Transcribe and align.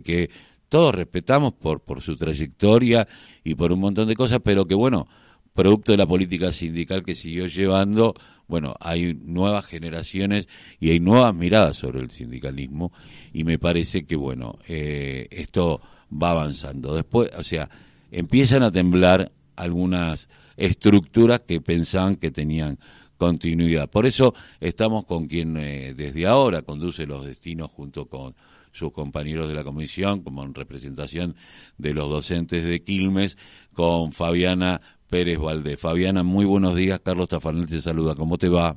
que 0.00 0.30
todos 0.68 0.94
respetamos 0.94 1.52
por, 1.52 1.80
por 1.80 2.00
su 2.00 2.16
trayectoria 2.16 3.06
y 3.44 3.54
por 3.54 3.72
un 3.72 3.80
montón 3.80 4.08
de 4.08 4.16
cosas, 4.16 4.40
pero 4.42 4.64
que 4.64 4.74
bueno, 4.74 5.06
producto 5.52 5.92
de 5.92 5.98
la 5.98 6.06
política 6.06 6.50
sindical 6.50 7.04
que 7.04 7.14
siguió 7.14 7.46
llevando, 7.46 8.14
bueno, 8.48 8.74
hay 8.80 9.14
nuevas 9.14 9.66
generaciones 9.66 10.48
y 10.80 10.90
hay 10.90 11.00
nuevas 11.00 11.34
miradas 11.34 11.76
sobre 11.76 12.00
el 12.00 12.10
sindicalismo 12.10 12.92
y 13.32 13.44
me 13.44 13.58
parece 13.58 14.04
que 14.04 14.16
bueno, 14.16 14.58
eh, 14.66 15.28
esto 15.30 15.80
va 16.10 16.30
avanzando. 16.30 16.94
Después, 16.94 17.30
o 17.36 17.42
sea, 17.42 17.68
empiezan 18.10 18.62
a 18.62 18.70
temblar 18.70 19.32
algunas 19.56 20.28
estructuras 20.56 21.40
que 21.40 21.60
pensaban 21.60 22.16
que 22.16 22.30
tenían 22.30 22.78
continuidad. 23.18 23.88
Por 23.88 24.06
eso 24.06 24.34
estamos 24.60 25.04
con 25.04 25.26
quien 25.26 25.56
eh, 25.56 25.94
desde 25.94 26.26
ahora 26.26 26.62
conduce 26.62 27.06
los 27.06 27.24
destinos 27.24 27.70
junto 27.70 28.06
con 28.06 28.34
sus 28.72 28.92
compañeros 28.92 29.48
de 29.48 29.54
la 29.54 29.64
comisión, 29.64 30.22
como 30.22 30.42
en 30.42 30.54
representación 30.54 31.36
de 31.78 31.94
los 31.94 32.10
docentes 32.10 32.64
de 32.64 32.82
Quilmes, 32.82 33.38
con 33.72 34.12
Fabiana 34.12 34.80
Pérez 35.08 35.38
Valdés. 35.38 35.78
Fabiana, 35.78 36.22
muy 36.22 36.44
buenos 36.44 36.74
días. 36.74 37.00
Carlos 37.00 37.28
Tafanel 37.28 37.66
te 37.66 37.80
saluda. 37.80 38.14
¿Cómo 38.14 38.38
te 38.38 38.48
va? 38.48 38.76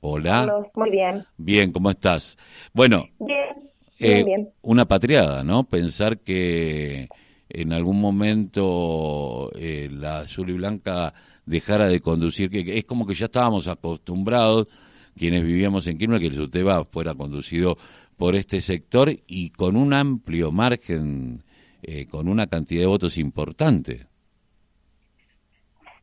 Hola. 0.00 0.46
Carlos, 0.46 0.66
muy 0.74 0.90
bien. 0.90 1.26
Bien, 1.36 1.72
¿cómo 1.72 1.90
estás? 1.90 2.38
Bueno, 2.72 3.04
bien, 3.18 3.70
eh, 3.98 4.22
bien, 4.24 4.50
una 4.62 4.86
patriada, 4.86 5.42
¿no? 5.42 5.64
Pensar 5.64 6.20
que 6.20 7.08
en 7.48 7.72
algún 7.72 8.00
momento 8.00 9.50
eh, 9.56 9.88
la 9.90 10.20
azul 10.20 10.50
y 10.50 10.52
blanca 10.52 11.12
dejara 11.44 11.88
de 11.88 12.00
conducir, 12.00 12.48
que 12.50 12.78
es 12.78 12.84
como 12.84 13.06
que 13.06 13.14
ya 13.14 13.26
estábamos 13.26 13.66
acostumbrados, 13.66 14.68
quienes 15.16 15.42
vivíamos 15.42 15.86
en 15.88 15.98
Quilmes, 15.98 16.20
que 16.20 16.26
el 16.26 16.36
SUTEBA 16.36 16.84
fuera 16.84 17.14
conducido 17.14 17.76
por 18.18 18.34
este 18.34 18.60
sector 18.60 19.08
y 19.26 19.50
con 19.50 19.76
un 19.76 19.94
amplio 19.94 20.50
margen, 20.50 21.44
eh, 21.82 22.06
con 22.08 22.28
una 22.28 22.48
cantidad 22.48 22.82
de 22.82 22.86
votos 22.86 23.16
importante. 23.16 24.06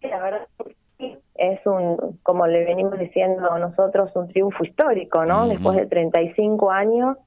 la 0.02 0.22
verdad 0.22 0.48
es 1.36 1.60
un, 1.66 2.18
como 2.24 2.48
le 2.48 2.64
venimos 2.64 2.98
diciendo 2.98 3.60
nosotros, 3.60 4.12
un 4.16 4.30
triunfo 4.30 4.64
histórico, 4.64 5.26
¿no? 5.26 5.48
Después 5.48 5.76
de 5.78 5.86
35 5.86 6.72
años, 6.72 7.18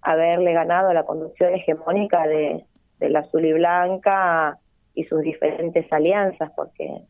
haberle 0.00 0.52
ganado 0.52 0.92
la 0.92 1.04
conducción 1.04 1.54
hegemónica 1.54 2.26
de, 2.26 2.64
de 2.98 3.08
la 3.08 3.20
azul 3.20 3.44
y 3.44 3.52
blanca 3.52 4.58
y 4.94 5.04
sus 5.04 5.20
diferentes 5.20 5.90
alianzas, 5.92 6.50
porque 6.56 7.04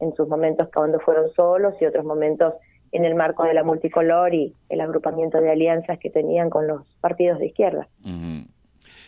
en 0.00 0.14
sus 0.14 0.28
momentos 0.28 0.68
cuando 0.74 1.00
fueron 1.00 1.30
solos 1.30 1.74
y 1.80 1.86
otros 1.86 2.04
momentos 2.04 2.54
en 2.92 3.04
el 3.04 3.14
marco 3.14 3.44
de 3.44 3.54
la 3.54 3.64
multicolor 3.64 4.34
y 4.34 4.54
el 4.68 4.80
agrupamiento 4.80 5.40
de 5.40 5.50
alianzas 5.50 5.98
que 5.98 6.10
tenían 6.10 6.50
con 6.50 6.66
los 6.66 6.82
partidos 7.00 7.38
de 7.38 7.46
izquierda. 7.46 7.88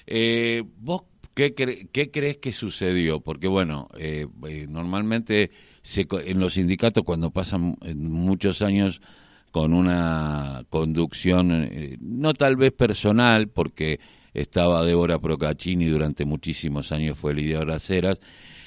eh, 0.07 0.63
¿Vos 0.79 1.03
qué, 1.35 1.55
qué, 1.55 2.11
crees 2.11 2.39
que 2.39 2.53
sucedió? 2.53 3.21
Porque 3.21 3.49
bueno, 3.49 3.89
eh, 3.99 4.27
eh, 4.49 4.67
normalmente 4.69 5.51
se, 5.83 6.07
en 6.27 6.41
los 6.41 6.55
sindicatos 6.55 7.05
cuando 7.05 7.31
pasan 7.31 7.77
muchos 7.95 8.63
años 8.63 9.01
con 9.51 9.75
una 9.75 10.65
conducción, 10.69 11.51
eh, 11.51 11.97
no 12.01 12.35
tal 12.35 12.57
vez 12.57 12.73
personal, 12.73 13.49
porque 13.49 13.99
estaba 14.33 14.85
Débora 14.85 15.19
Procaccini 15.19 15.87
durante 15.87 16.25
muchísimos 16.25 16.93
años, 16.93 17.19
fue 17.19 17.35
Lidia 17.35 17.61
Braceras, 17.61 18.21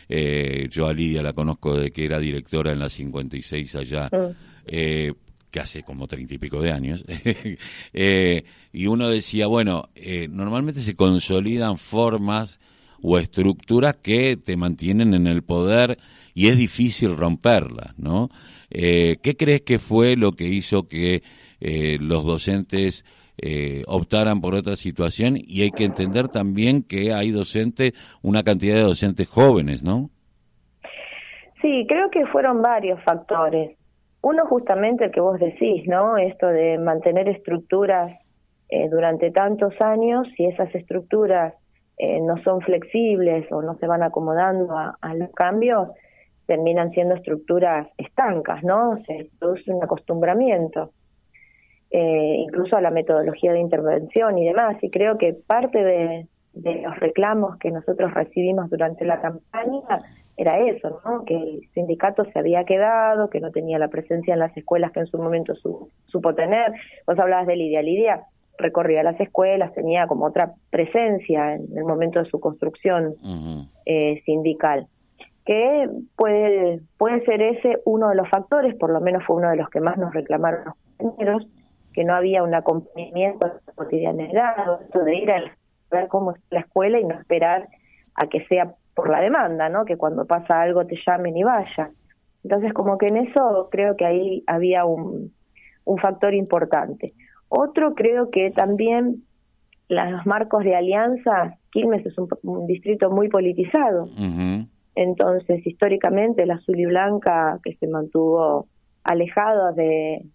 eh, 0.10 0.68
yo 0.70 0.88
a 0.88 0.94
Lidia 0.94 1.24
la 1.24 1.34
conozco 1.34 1.78
de 1.78 1.92
que 1.92 2.06
era 2.06 2.20
directora 2.20 2.74
en 2.74 2.80
la 2.80 2.90
56 2.90 3.76
allá, 3.76 4.10
mm. 4.12 4.53
Eh, 4.66 5.14
que 5.54 5.60
hace 5.60 5.84
como 5.84 6.08
treinta 6.08 6.34
y 6.34 6.40
pico 6.40 6.60
de 6.60 6.72
años. 6.72 7.06
eh, 7.94 8.44
y 8.74 8.88
uno 8.88 9.08
decía, 9.08 9.46
bueno, 9.46 9.90
eh, 9.96 10.28
normalmente 10.30 10.82
se 10.82 10.96
consolidan 10.96 11.78
formas 11.78 12.60
o 13.02 13.20
estructuras 13.20 13.98
que 13.98 14.36
te 14.36 14.58
mantienen 14.58 15.14
en 15.14 15.28
el 15.28 15.44
poder 15.44 15.98
y 16.34 16.48
es 16.48 16.58
difícil 16.58 17.16
romperlas, 17.16 17.98
¿no? 18.00 18.30
Eh, 18.72 19.18
¿Qué 19.22 19.38
crees 19.38 19.62
que 19.62 19.78
fue 19.78 20.16
lo 20.18 20.32
que 20.32 20.46
hizo 20.46 20.88
que 20.88 21.22
los 22.00 22.26
docentes 22.26 23.06
optaran 23.88 24.42
por 24.42 24.54
otra 24.54 24.76
situación 24.76 25.38
y 25.38 25.62
hay 25.62 25.72
que 25.72 25.86
entender 25.86 26.28
también 26.28 26.84
que 26.84 27.14
hay 27.14 27.32
docentes, 27.32 27.94
una 28.22 28.44
cantidad 28.44 28.76
de 28.76 28.82
docentes 28.82 29.30
jóvenes, 29.30 29.82
¿no? 29.82 30.10
Sí, 31.62 31.86
creo 31.88 32.10
que 32.10 32.26
fueron 32.26 32.62
varios 32.62 33.02
factores. 33.06 33.78
Uno 34.24 34.46
justamente 34.46 35.04
el 35.04 35.12
que 35.12 35.20
vos 35.20 35.38
decís, 35.38 35.86
¿no? 35.86 36.18
Esto 36.18 36.48
de 36.48 36.78
mantener 36.78 37.28
estructuras 37.28 38.18
eh, 38.70 38.88
durante 38.88 39.32
tantos 39.32 39.74
años 39.82 40.26
y 40.38 40.46
esas 40.46 40.74
estructuras 40.74 41.54
eh, 41.98 42.22
no 42.22 42.42
son 42.42 42.62
flexibles 42.62 43.52
o 43.52 43.62
no 43.62 43.76
se 43.76 43.86
van 43.86 44.02
acomodando 44.02 44.78
a, 44.78 45.14
los 45.16 45.30
cambios, 45.32 45.90
terminan 46.46 46.92
siendo 46.92 47.16
estructuras 47.16 47.90
estancas, 47.98 48.64
¿no? 48.64 48.98
Se 49.06 49.30
produce 49.40 49.70
un 49.74 49.84
acostumbramiento, 49.84 50.92
eh, 51.92 52.36
incluso 52.38 52.78
a 52.78 52.82
la 52.82 52.92
metodología 52.92 53.52
de 53.52 53.60
intervención 53.60 54.38
y 54.38 54.46
demás. 54.46 54.82
Y 54.82 54.90
creo 54.90 55.18
que 55.18 55.34
parte 55.34 55.84
de 55.84 56.82
los 56.82 56.98
reclamos 56.98 57.58
que 57.58 57.72
nosotros 57.72 58.14
recibimos 58.14 58.70
durante 58.70 59.04
la 59.04 59.20
campaña 59.20 60.00
era 60.38 60.60
eso, 60.60 61.02
¿no? 61.06 61.26
Que 61.26 61.36
el 61.36 61.70
sindicato 61.74 62.26
se 62.26 62.40
había 62.40 62.64
quedado, 62.64 63.30
que 63.30 63.40
no 63.40 63.52
tenía 63.52 63.78
la 63.78 63.90
presencia 63.90 64.34
en 64.34 64.40
las 64.40 64.56
escuelas 64.58 64.92
que 64.92 65.02
en 65.02 65.08
su 65.08 65.18
momento 65.18 65.56
su, 65.56 65.90
supo 66.08 66.34
tener. 66.34 66.74
Vos 67.06 67.20
hablabas 67.20 67.48
de 67.48 67.56
Lidia. 67.56 67.82
Lidia 67.82 68.24
recorría 68.58 69.04
las 69.04 69.20
escuelas, 69.20 69.74
tenía 69.74 70.08
como 70.08 70.26
otra 70.26 70.54
presencia 70.70 71.56
en 71.56 71.78
el 71.78 71.84
momento 71.86 72.20
de 72.20 72.30
su 72.30 72.40
construcción 72.40 73.16
eh, 73.86 74.22
sindical 74.26 74.88
que 75.46 75.90
puede, 76.16 76.80
puede 76.98 77.24
ser 77.26 77.42
ese 77.42 77.82
uno 77.86 78.10
de 78.10 78.16
los 78.16 78.30
factores, 78.30 78.76
por 78.76 78.90
lo 78.90 79.02
menos 79.02 79.24
fue 79.26 79.36
uno 79.36 79.50
de 79.50 79.58
los 79.58 79.70
que 79.70 79.82
más 79.82 79.98
nos 79.98 80.14
reclamaron 80.14 80.66
los 80.66 80.76
compañeros, 80.98 81.48
que 81.94 82.04
no 82.04 82.16
había 82.16 82.44
un 82.44 82.56
acompañamiento 82.56 83.52
cotidianidad, 83.76 84.56
de 84.94 85.16
ir 85.16 85.32
a 85.32 85.44
ver 85.92 86.08
cómo 86.08 86.32
es 86.32 86.42
la 86.50 86.62
escuela 86.62 87.00
y 87.00 87.04
no 87.04 87.16
esperar 87.16 87.68
a 88.16 88.28
que 88.28 88.46
sea 88.46 88.74
por 88.96 89.10
la 89.10 89.22
demanda, 89.22 89.70
¿no? 89.70 89.86
Que 89.86 89.98
cuando 89.98 90.26
pasa 90.26 90.62
algo 90.62 90.86
te 90.86 90.98
llamen 91.06 91.36
y 91.38 91.44
vaya. 91.44 91.92
Entonces, 92.44 92.74
como 92.74 92.98
que 92.98 93.08
en 93.08 93.18
eso 93.18 93.70
creo 93.72 93.96
que 93.96 94.06
ahí 94.06 94.44
había 94.48 94.86
un, 94.86 95.34
un 95.86 95.98
factor 95.98 96.34
importante. 96.34 97.14
Otro 97.50 97.96
creo 97.96 98.30
que 98.30 98.52
también 98.52 99.24
los 99.90 100.26
marcos 100.26 100.64
de 100.64 100.76
alianza, 100.76 101.58
Quilmes 101.72 102.06
es 102.06 102.16
un, 102.18 102.68
distrito 102.68 103.10
muy 103.10 103.30
politizado. 103.30 104.08
Entonces, 104.96 105.66
históricamente, 105.66 106.46
la 106.46 106.56
azul 106.56 106.80
y 106.80 106.86
blanca 106.86 107.60
que 107.64 107.76
se 107.76 107.88
mantuvo 107.88 108.68
alejado 109.04 109.74
de, 109.74 110.26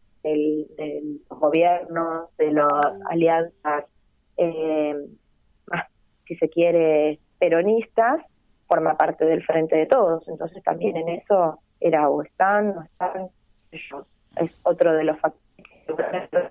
los 1.29 1.39
gobiernos, 1.39 2.37
de 2.37 2.53
las 2.53 2.69
alianzas, 3.09 3.85
eh, 4.37 4.95
si 6.27 6.37
se 6.37 6.49
quiere, 6.49 7.21
peronistas, 7.39 8.21
forma 8.69 8.97
parte 8.97 9.25
del 9.25 9.43
frente 9.43 9.77
de 9.77 9.87
todos. 9.87 10.29
Entonces, 10.29 10.63
también 10.63 10.97
en 10.97 11.09
eso 11.09 11.59
era 11.81 12.09
o 12.09 12.23
están, 12.23 12.75
no 12.75 12.83
están, 12.83 13.29
es 13.73 14.53
otro 14.63 14.93
de 14.93 15.05
los 15.05 15.19
factores 15.19 16.29
que 16.31 16.51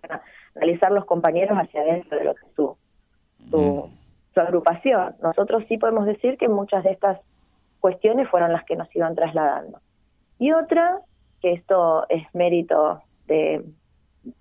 analizar 0.56 0.92
los 0.92 1.06
compañeros 1.06 1.58
hacia 1.58 1.82
adentro 1.82 2.18
de 2.18 2.26
lo 2.26 2.36
que 2.36 2.46
es 2.46 2.54
su, 2.56 2.78
su, 3.52 3.90
su 4.34 4.40
agrupación. 4.40 5.16
Nosotros 5.22 5.64
sí 5.68 5.78
podemos 5.78 6.06
decir 6.06 6.38
que 6.38 6.50
muchas 6.50 6.84
de 6.84 6.92
estas 6.92 7.20
cuestiones 7.80 8.28
fueron 8.30 8.52
las 8.52 8.66
que 8.66 8.76
nos 8.76 8.94
iban 8.96 9.16
trasladando. 9.16 9.80
Y 10.40 10.52
otra, 10.52 11.00
que 11.42 11.54
esto 11.54 12.06
es 12.10 12.24
mérito 12.34 13.02
de 13.28 13.64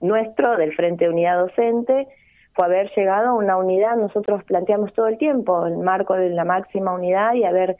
nuestro, 0.01 0.57
del 0.57 0.75
Frente 0.75 1.05
de 1.05 1.11
Unidad 1.11 1.39
Docente, 1.41 2.09
fue 2.56 2.65
haber 2.65 2.91
llegado 2.97 3.28
a 3.28 3.34
una 3.34 3.59
unidad, 3.59 3.97
nosotros 3.97 4.43
planteamos 4.44 4.93
todo 4.94 5.09
el 5.09 5.19
tiempo 5.19 5.66
el 5.66 5.77
marco 5.77 6.15
de 6.15 6.31
la 6.31 6.47
máxima 6.47 6.95
unidad 6.95 7.34
y 7.34 7.45
haber 7.45 7.77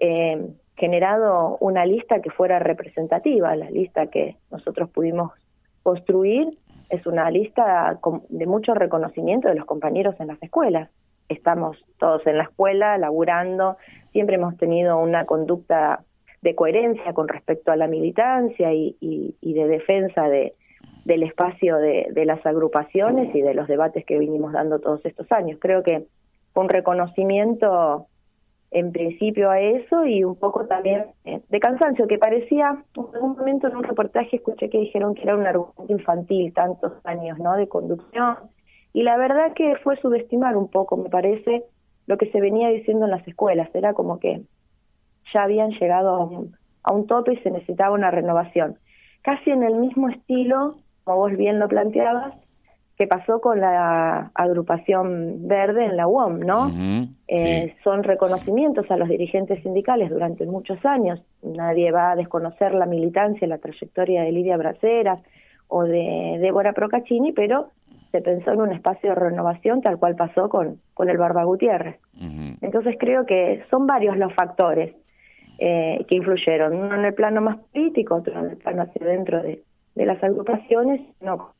eh, 0.00 0.48
generado 0.76 1.58
una 1.60 1.84
lista 1.84 2.22
que 2.22 2.30
fuera 2.30 2.58
representativa. 2.58 3.54
La 3.54 3.70
lista 3.70 4.06
que 4.06 4.38
nosotros 4.50 4.88
pudimos 4.88 5.32
construir 5.82 6.58
es 6.88 7.06
una 7.06 7.30
lista 7.30 8.00
de 8.30 8.46
mucho 8.46 8.72
reconocimiento 8.72 9.48
de 9.48 9.56
los 9.56 9.66
compañeros 9.66 10.14
en 10.18 10.28
las 10.28 10.42
escuelas. 10.42 10.88
Estamos 11.28 11.76
todos 11.98 12.26
en 12.26 12.38
la 12.38 12.44
escuela, 12.44 12.96
laburando, 12.96 13.76
siempre 14.12 14.36
hemos 14.36 14.56
tenido 14.56 14.98
una 14.98 15.26
conducta 15.26 16.02
de 16.40 16.54
coherencia 16.54 17.12
con 17.12 17.28
respecto 17.28 17.72
a 17.72 17.76
la 17.76 17.88
militancia 17.88 18.72
y, 18.72 19.36
de 19.42 19.68
defensa 19.68 20.28
de, 20.28 20.54
del 21.04 21.22
espacio 21.22 21.76
de, 21.76 22.24
las 22.24 22.44
agrupaciones 22.46 23.34
y 23.34 23.42
de 23.42 23.54
los 23.54 23.68
debates 23.68 24.04
que 24.06 24.18
vinimos 24.18 24.52
dando 24.52 24.78
todos 24.78 25.04
estos 25.04 25.30
años. 25.32 25.58
Creo 25.60 25.82
que 25.82 26.06
fue 26.52 26.62
un 26.62 26.68
reconocimiento 26.68 28.06
en 28.70 28.90
principio 28.90 29.50
a 29.50 29.60
eso 29.60 30.04
y 30.04 30.24
un 30.24 30.34
poco 30.34 30.66
también 30.66 31.06
eh, 31.24 31.40
de 31.48 31.60
cansancio, 31.60 32.08
que 32.08 32.18
parecía, 32.18 32.82
en 32.96 33.14
algún 33.14 33.36
momento 33.36 33.68
en 33.68 33.76
un 33.76 33.84
reportaje 33.84 34.36
escuché 34.36 34.68
que 34.68 34.78
dijeron 34.78 35.14
que 35.14 35.22
era 35.22 35.36
un 35.36 35.46
argumento 35.46 35.92
infantil, 35.92 36.52
tantos 36.52 36.92
años 37.04 37.38
¿no? 37.38 37.54
de 37.56 37.68
conducción, 37.68 38.36
Y 38.92 39.02
la 39.02 39.16
verdad 39.16 39.52
que 39.54 39.76
fue 39.84 39.96
subestimar 39.98 40.56
un 40.56 40.68
poco, 40.68 40.96
me 40.96 41.10
parece, 41.10 41.64
lo 42.06 42.16
que 42.16 42.30
se 42.30 42.40
venía 42.40 42.68
diciendo 42.68 43.04
en 43.04 43.12
las 43.12 43.26
escuelas. 43.28 43.68
Era 43.74 43.92
como 43.92 44.18
que 44.18 44.42
ya 45.32 45.42
habían 45.44 45.70
llegado 45.70 46.10
a 46.10 46.24
un, 46.24 46.56
a 46.82 46.92
un 46.92 47.06
tope 47.06 47.34
y 47.34 47.36
se 47.38 47.50
necesitaba 47.50 47.94
una 47.94 48.10
renovación. 48.10 48.78
Casi 49.22 49.50
en 49.50 49.62
el 49.62 49.76
mismo 49.76 50.08
estilo, 50.08 50.76
como 51.04 51.18
vos 51.18 51.36
bien 51.36 51.58
lo 51.58 51.68
planteabas, 51.68 52.34
que 52.96 53.06
pasó 53.06 53.40
con 53.40 53.60
la 53.60 54.30
agrupación 54.34 55.48
verde 55.48 55.84
en 55.84 55.96
la 55.96 56.06
UOM, 56.06 56.40
¿no? 56.40 56.70
eh, 57.26 57.74
Son 57.82 58.04
reconocimientos 58.04 58.88
a 58.90 58.96
los 58.96 59.08
dirigentes 59.08 59.62
sindicales 59.62 60.10
durante 60.10 60.46
muchos 60.46 60.84
años. 60.84 61.20
Nadie 61.42 61.90
va 61.90 62.12
a 62.12 62.16
desconocer 62.16 62.72
la 62.72 62.86
militancia, 62.86 63.48
la 63.48 63.58
trayectoria 63.58 64.22
de 64.22 64.32
Lidia 64.32 64.56
Braceras 64.56 65.20
o 65.66 65.82
de 65.82 66.38
Débora 66.40 66.72
Procaccini, 66.72 67.32
pero 67.32 67.70
se 68.12 68.20
pensó 68.20 68.52
en 68.52 68.60
un 68.60 68.72
espacio 68.72 69.08
de 69.10 69.16
renovación 69.16 69.82
tal 69.82 69.98
cual 69.98 70.14
pasó 70.14 70.48
con, 70.48 70.78
con 70.94 71.10
el 71.10 71.18
Barba 71.18 71.42
Gutiérrez. 71.42 71.98
Entonces 72.60 72.94
creo 72.96 73.26
que 73.26 73.64
son 73.70 73.88
varios 73.88 74.16
los 74.16 74.32
factores 74.34 74.94
eh, 75.58 76.04
que 76.06 76.14
influyeron, 76.14 76.76
uno 76.76 76.94
en 76.94 77.04
el 77.04 77.14
plano 77.14 77.40
más 77.40 77.56
político, 77.72 78.14
otro 78.16 78.38
en 78.38 78.50
el 78.50 78.56
plano 78.56 78.82
hacia 78.82 79.04
dentro 79.04 79.42
de, 79.42 79.62
de 79.94 80.06
las 80.06 80.22
agrupaciones, 80.22 81.00
no 81.20 81.54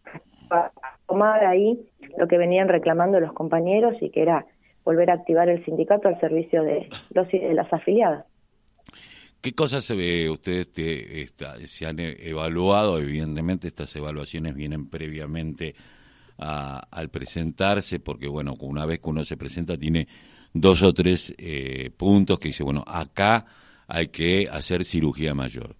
tomar 1.06 1.44
ahí 1.44 1.78
lo 2.18 2.28
que 2.28 2.38
venían 2.38 2.68
reclamando 2.68 3.20
los 3.20 3.32
compañeros 3.32 3.94
y 4.00 4.10
que 4.10 4.22
era 4.22 4.46
volver 4.84 5.10
a 5.10 5.14
activar 5.14 5.48
el 5.48 5.64
sindicato 5.64 6.08
al 6.08 6.20
servicio 6.20 6.62
de 6.62 6.88
los 7.10 7.28
de 7.30 7.54
las 7.54 7.72
afiliadas. 7.72 8.26
¿Qué 9.40 9.52
cosas 9.52 9.84
se 9.84 9.94
ve 9.94 10.30
ustedes 10.30 10.68
se 11.66 11.86
han 11.86 11.96
evaluado? 11.98 12.98
Evidentemente 12.98 13.68
estas 13.68 13.94
evaluaciones 13.96 14.54
vienen 14.54 14.88
previamente 14.88 15.74
al 16.38 17.10
presentarse, 17.10 18.00
porque 18.00 18.26
bueno, 18.26 18.54
una 18.60 18.86
vez 18.86 19.00
que 19.00 19.10
uno 19.10 19.24
se 19.24 19.36
presenta 19.36 19.76
tiene 19.76 20.08
dos 20.52 20.82
o 20.82 20.92
tres 20.92 21.34
eh, 21.36 21.90
puntos 21.96 22.38
que 22.38 22.48
dice, 22.48 22.64
bueno, 22.64 22.84
acá 22.86 23.44
hay 23.86 24.08
que 24.08 24.48
hacer 24.50 24.84
cirugía 24.84 25.34
mayor. 25.34 25.76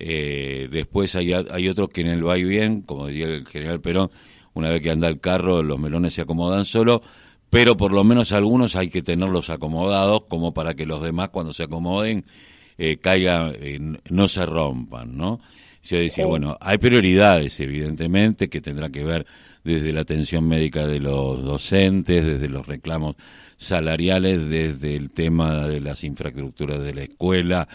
Eh, 0.00 0.68
después 0.70 1.16
hay, 1.16 1.32
hay 1.32 1.68
otros 1.68 1.88
que 1.88 2.02
en 2.02 2.06
el 2.08 2.26
va 2.26 2.38
y 2.38 2.44
bien, 2.44 2.82
como 2.82 3.08
decía 3.08 3.26
el 3.26 3.46
general 3.46 3.80
Perón, 3.80 4.10
una 4.54 4.70
vez 4.70 4.80
que 4.80 4.90
anda 4.90 5.08
el 5.08 5.18
carro 5.18 5.62
los 5.62 5.78
melones 5.78 6.14
se 6.14 6.22
acomodan 6.22 6.64
solo, 6.64 7.02
pero 7.50 7.76
por 7.76 7.92
lo 7.92 8.04
menos 8.04 8.32
algunos 8.32 8.76
hay 8.76 8.90
que 8.90 9.02
tenerlos 9.02 9.50
acomodados 9.50 10.22
como 10.28 10.54
para 10.54 10.74
que 10.74 10.86
los 10.86 11.02
demás 11.02 11.30
cuando 11.30 11.52
se 11.52 11.64
acomoden 11.64 12.24
eh, 12.76 12.98
caigan, 12.98 13.52
eh, 13.58 13.80
no 14.08 14.28
se 14.28 14.46
rompan, 14.46 15.16
¿no? 15.16 15.40
Yo 15.82 15.98
decía, 15.98 16.26
bueno, 16.26 16.56
hay 16.60 16.78
prioridades 16.78 17.58
evidentemente 17.60 18.48
que 18.48 18.60
tendrá 18.60 18.90
que 18.90 19.02
ver 19.02 19.26
desde 19.64 19.92
la 19.92 20.02
atención 20.02 20.46
médica 20.46 20.86
de 20.86 21.00
los 21.00 21.42
docentes, 21.42 22.24
desde 22.24 22.48
los 22.48 22.66
reclamos 22.66 23.16
salariales, 23.56 24.48
desde 24.48 24.94
el 24.94 25.10
tema 25.10 25.66
de 25.66 25.80
las 25.80 26.04
infraestructuras 26.04 26.80
de 26.82 26.94
la 26.94 27.02
escuela, 27.02 27.68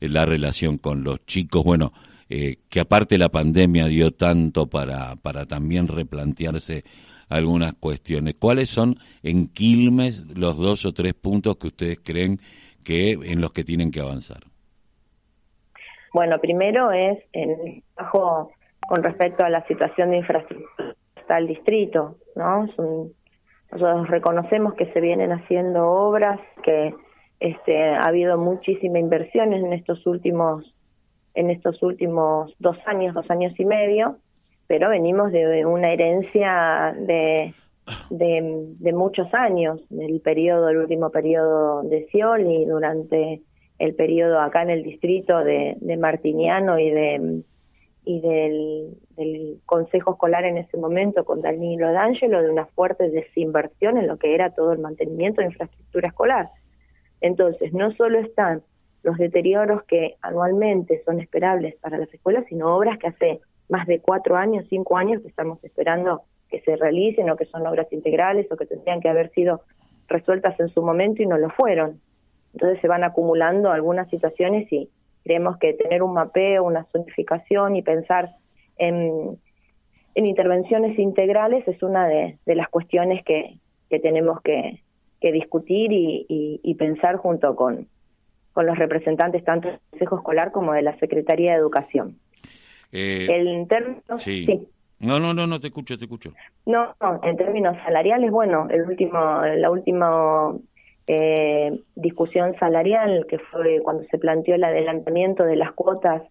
la 0.00 0.26
relación 0.26 0.76
con 0.76 1.04
los 1.04 1.24
chicos, 1.26 1.64
bueno, 1.64 1.92
eh, 2.30 2.56
que 2.68 2.80
aparte 2.80 3.18
la 3.18 3.30
pandemia 3.30 3.86
dio 3.86 4.10
tanto 4.10 4.66
para, 4.66 5.16
para 5.16 5.46
también 5.46 5.88
replantearse 5.88 6.84
algunas 7.28 7.74
cuestiones. 7.74 8.34
¿Cuáles 8.38 8.68
son 8.68 8.96
en 9.22 9.48
Quilmes 9.48 10.24
los 10.36 10.56
dos 10.58 10.84
o 10.84 10.92
tres 10.92 11.14
puntos 11.14 11.56
que 11.56 11.68
ustedes 11.68 12.00
creen 12.00 12.38
que 12.84 13.12
en 13.12 13.40
los 13.40 13.52
que 13.52 13.64
tienen 13.64 13.90
que 13.90 14.00
avanzar? 14.00 14.40
Bueno, 16.12 16.38
primero 16.40 16.90
es 16.90 17.18
el 17.32 17.82
trabajo 17.94 18.50
con 18.88 19.02
respecto 19.02 19.44
a 19.44 19.50
la 19.50 19.66
situación 19.66 20.10
de 20.10 20.18
infraestructura 20.18 20.94
del 21.28 21.46
distrito, 21.46 22.16
¿no? 22.36 22.66
nosotros 23.70 24.08
reconocemos 24.08 24.72
que 24.74 24.90
se 24.92 25.00
vienen 25.00 25.30
haciendo 25.30 25.86
obras, 25.86 26.40
que 26.62 26.94
este, 27.40 27.82
ha 27.82 28.02
habido 28.02 28.38
muchísima 28.38 28.98
inversión 28.98 29.52
en 29.52 29.72
estos 29.72 30.06
últimos 30.06 30.74
en 31.34 31.50
estos 31.50 31.80
últimos 31.84 32.52
dos 32.58 32.76
años, 32.86 33.14
dos 33.14 33.30
años 33.30 33.52
y 33.60 33.64
medio, 33.64 34.16
pero 34.66 34.90
venimos 34.90 35.30
de 35.30 35.64
una 35.64 35.92
herencia 35.92 36.96
de, 36.98 37.54
de, 38.10 38.92
muchos 38.92 39.32
años, 39.32 39.80
del 39.88 40.20
periodo, 40.20 40.68
el 40.68 40.78
último 40.78 41.10
periodo 41.10 41.82
de 41.82 42.06
Scioli, 42.08 42.64
durante 42.66 43.42
el 43.78 43.94
periodo 43.94 44.40
acá 44.40 44.62
en 44.62 44.70
el 44.70 44.82
distrito 44.82 45.44
de, 45.44 45.76
Martiniano 45.98 46.78
y 46.78 46.90
de 46.90 47.42
del, 48.04 48.96
del, 49.16 49.60
Consejo 49.66 50.12
Escolar 50.12 50.44
en 50.44 50.56
ese 50.56 50.78
momento 50.78 51.24
con 51.24 51.42
Danilo 51.42 51.92
D'Angelo 51.92 52.42
de 52.42 52.50
una 52.50 52.64
fuerte 52.64 53.10
desinversión 53.10 53.98
en 53.98 54.06
lo 54.06 54.16
que 54.16 54.34
era 54.34 54.50
todo 54.50 54.72
el 54.72 54.78
mantenimiento 54.78 55.42
de 55.42 55.48
infraestructura 55.48 56.08
escolar. 56.08 56.50
Entonces, 57.20 57.72
no 57.72 57.92
solo 57.92 58.18
están 58.18 58.62
los 59.02 59.16
deterioros 59.16 59.82
que 59.84 60.16
anualmente 60.22 61.02
son 61.04 61.20
esperables 61.20 61.76
para 61.76 61.98
las 61.98 62.12
escuelas, 62.12 62.44
sino 62.48 62.76
obras 62.76 62.98
que 62.98 63.08
hace 63.08 63.40
más 63.68 63.86
de 63.86 64.00
cuatro 64.00 64.36
años, 64.36 64.66
cinco 64.68 64.96
años 64.96 65.22
que 65.22 65.28
estamos 65.28 65.62
esperando 65.62 66.22
que 66.50 66.60
se 66.60 66.76
realicen 66.76 67.28
o 67.30 67.36
que 67.36 67.44
son 67.46 67.66
obras 67.66 67.92
integrales 67.92 68.50
o 68.50 68.56
que 68.56 68.66
tendrían 68.66 69.00
que 69.00 69.08
haber 69.08 69.30
sido 69.30 69.62
resueltas 70.08 70.58
en 70.58 70.68
su 70.70 70.82
momento 70.82 71.22
y 71.22 71.26
no 71.26 71.36
lo 71.36 71.50
fueron. 71.50 72.00
Entonces 72.54 72.80
se 72.80 72.88
van 72.88 73.04
acumulando 73.04 73.70
algunas 73.70 74.08
situaciones 74.08 74.72
y 74.72 74.88
creemos 75.22 75.58
que 75.58 75.74
tener 75.74 76.02
un 76.02 76.14
mapeo, 76.14 76.64
una 76.64 76.84
zonificación 76.84 77.76
y 77.76 77.82
pensar 77.82 78.30
en, 78.78 79.38
intervenciones 80.14 80.98
integrales 80.98 81.66
es 81.68 81.80
una 81.82 82.08
de, 82.08 82.38
las 82.46 82.68
cuestiones 82.68 83.22
que, 83.24 83.58
que 83.88 84.00
tenemos 84.00 84.40
que, 84.42 84.82
discutir 85.20 85.90
y, 85.92 86.74
pensar 86.78 87.16
junto 87.16 87.56
con, 87.56 87.88
con 88.52 88.66
los 88.66 88.78
representantes 88.78 89.44
tanto 89.44 89.68
del 89.68 89.78
Consejo 89.90 90.16
Escolar 90.16 90.52
como 90.52 90.72
de 90.72 90.82
la 90.82 90.96
Secretaría 90.98 91.52
de 91.52 91.58
Educación. 91.58 92.16
Eh, 92.92 93.26
el 93.28 93.66
sí. 94.18 94.68
No, 95.00 95.20
no, 95.20 95.32
no, 95.32 95.46
no 95.46 95.60
te 95.60 95.68
escucho, 95.68 95.96
te 95.96 96.04
escucho. 96.04 96.32
No, 96.66 96.94
no, 97.00 97.20
en 97.22 97.36
términos 97.36 97.76
salariales, 97.84 98.30
bueno, 98.30 98.66
el 98.70 98.82
último, 98.82 99.42
la 99.42 99.70
última 99.70 100.56
eh, 101.06 101.80
discusión 101.94 102.56
salarial, 102.58 103.26
que 103.28 103.38
fue 103.38 103.80
cuando 103.82 104.04
se 104.10 104.18
planteó 104.18 104.54
el 104.56 104.64
adelantamiento 104.64 105.44
de 105.44 105.56
las 105.56 105.72
cuotas 105.72 106.22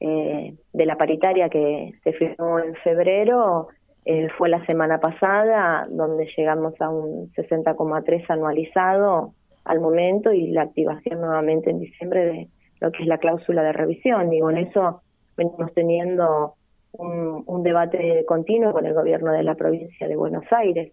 eh, 0.00 0.54
de 0.72 0.86
la 0.86 0.96
paritaria 0.96 1.48
que 1.48 1.92
se 2.04 2.12
firmó 2.12 2.58
en 2.58 2.74
febrero, 2.76 3.68
eh, 4.04 4.28
fue 4.36 4.48
la 4.48 4.64
semana 4.66 4.98
pasada, 4.98 5.86
donde 5.90 6.28
llegamos 6.36 6.80
a 6.80 6.88
un 6.88 7.32
60,3 7.32 8.24
anualizado 8.28 9.34
al 9.64 9.80
momento 9.80 10.32
y 10.32 10.48
la 10.48 10.62
activación 10.62 11.20
nuevamente 11.20 11.70
en 11.70 11.80
diciembre 11.80 12.24
de 12.24 12.48
lo 12.80 12.90
que 12.90 13.02
es 13.02 13.08
la 13.08 13.18
cláusula 13.18 13.62
de 13.62 13.72
revisión. 13.72 14.30
Digo, 14.30 14.50
en 14.50 14.58
eso 14.58 15.02
venimos 15.36 15.72
teniendo 15.74 16.54
un, 16.92 17.44
un 17.46 17.62
debate 17.62 18.24
continuo 18.26 18.72
con 18.72 18.86
el 18.86 18.94
gobierno 18.94 19.32
de 19.32 19.44
la 19.44 19.54
provincia 19.54 20.08
de 20.08 20.16
Buenos 20.16 20.44
Aires 20.50 20.92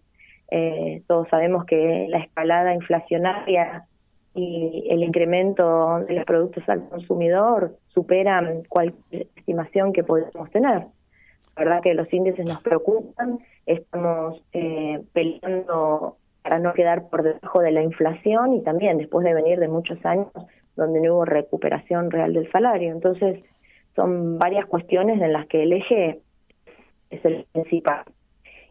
eh, 0.50 1.02
todos 1.06 1.28
sabemos 1.28 1.64
que 1.64 2.06
la 2.08 2.18
escalada 2.18 2.74
inflacionaria 2.74 3.84
y 4.34 4.86
el 4.90 5.02
incremento 5.02 6.00
de 6.00 6.14
los 6.14 6.24
productos 6.24 6.68
al 6.68 6.88
consumidor 6.88 7.76
superan 7.88 8.64
cualquier 8.68 9.28
estimación 9.36 9.92
que 9.92 10.02
podemos 10.02 10.50
tener. 10.50 10.86
Verdad 11.60 11.82
que 11.82 11.92
los 11.92 12.10
índices 12.10 12.46
nos 12.46 12.62
preocupan, 12.62 13.38
estamos 13.66 14.42
eh, 14.54 14.98
peleando 15.12 16.16
para 16.42 16.58
no 16.58 16.72
quedar 16.72 17.10
por 17.10 17.22
debajo 17.22 17.60
de 17.60 17.70
la 17.70 17.82
inflación 17.82 18.54
y 18.54 18.62
también 18.62 18.96
después 18.96 19.26
de 19.26 19.34
venir 19.34 19.60
de 19.60 19.68
muchos 19.68 20.02
años 20.06 20.28
donde 20.74 21.02
no 21.02 21.16
hubo 21.16 21.26
recuperación 21.26 22.10
real 22.10 22.32
del 22.32 22.50
salario. 22.50 22.90
Entonces, 22.90 23.44
son 23.94 24.38
varias 24.38 24.64
cuestiones 24.64 25.20
en 25.20 25.34
las 25.34 25.46
que 25.48 25.64
el 25.64 25.74
eje 25.74 26.20
es 27.10 27.22
el 27.26 27.44
principal. 27.52 28.04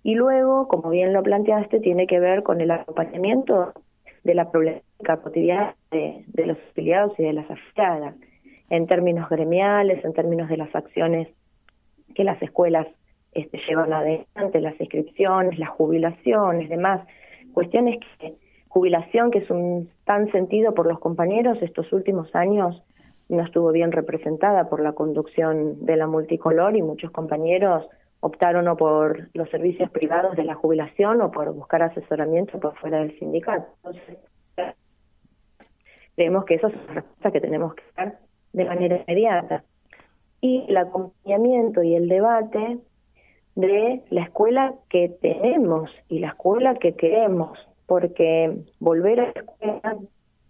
Y 0.02 0.16
luego, 0.16 0.68
como 0.68 0.90
bien 0.90 1.14
lo 1.14 1.22
planteaste, 1.22 1.82
tiene 1.82 2.08
que 2.08 2.20
ver 2.20 2.42
con 2.42 2.60
el 2.60 2.72
acompañamiento 2.72 3.72
de 4.24 4.34
la 4.34 4.50
problemática 4.50 5.18
cotidiana 5.18 5.76
de, 5.92 6.26
los 6.44 6.58
afiliados 6.72 7.14
y 7.20 7.24
de 7.24 7.34
las 7.34 7.52
afiliadas, 7.52 8.16
en 8.72 8.88
términos 8.88 9.30
gremiales, 9.30 10.04
en 10.04 10.14
términos 10.14 10.50
de 10.50 10.58
las 10.58 10.74
acciones 10.76 11.28
que 12.16 12.24
las 12.24 12.42
escuelas 12.42 12.88
este, 13.34 13.60
llevan 13.68 13.94
adelante, 13.94 14.62
las 14.62 14.80
inscripciones, 14.80 15.60
las 15.60 15.70
jubilaciones, 15.70 16.70
demás, 16.70 17.06
cuestiones 17.54 18.00
que 18.20 18.36
jubilación 18.70 19.32
que 19.32 19.40
es 19.40 19.50
un 19.50 19.90
tan 20.06 20.32
sentido 20.32 20.74
por 20.74 20.88
los 20.88 21.00
compañeros 21.00 21.58
estos 21.62 21.92
últimos 21.92 22.34
años 22.36 22.82
no 23.28 23.44
estuvo 23.44 23.72
bien 23.72 23.92
representada 23.92 24.70
por 24.70 24.82
la 24.82 24.94
conducción 24.94 25.86
de 25.86 25.98
la 25.98 26.08
multicolor 26.08 26.76
y 26.76 26.82
muchos 26.82 27.12
compañeros 27.12 27.88
optaron 28.22 28.68
o 28.68 28.76
por 28.76 29.30
los 29.34 29.50
servicios 29.50 29.90
privados 29.92 30.36
de 30.36 30.44
la 30.44 30.56
jubilación 30.56 31.22
o 31.22 31.32
por 31.32 31.54
buscar 31.54 31.84
asesoramiento 31.84 32.60
por 32.60 32.76
fuera 32.78 33.00
del 33.00 33.18
sindicato. 33.18 33.68
Entonces, 33.78 34.18
creemos 36.16 36.46
que 36.46 36.56
eso 36.56 36.68
es 36.68 36.76
una 36.76 36.96
respuesta 36.96 37.32
que 37.32 37.42
tenemos 37.42 37.76
que 37.76 37.84
dar 37.96 38.20
de 38.52 38.66
manera 38.66 39.04
inmediata. 39.08 39.64
Y 40.42 40.66
el 40.68 40.78
acompañamiento 40.78 41.84
y 41.84 41.96
el 41.96 42.08
debate 42.08 42.80
de 43.56 44.04
la 44.10 44.24
escuela 44.24 44.76
que 44.90 45.10
tenemos 45.22 45.90
y 46.08 46.20
la 46.20 46.30
escuela 46.30 46.76
que 46.76 46.96
queremos, 46.96 47.60
porque 47.86 48.58
volver 48.80 49.20
a 49.20 49.24
la 49.24 49.32
escuela, 49.32 49.98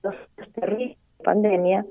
los 0.03 0.15
terribles 0.53 0.97
pandemia, 1.23 1.85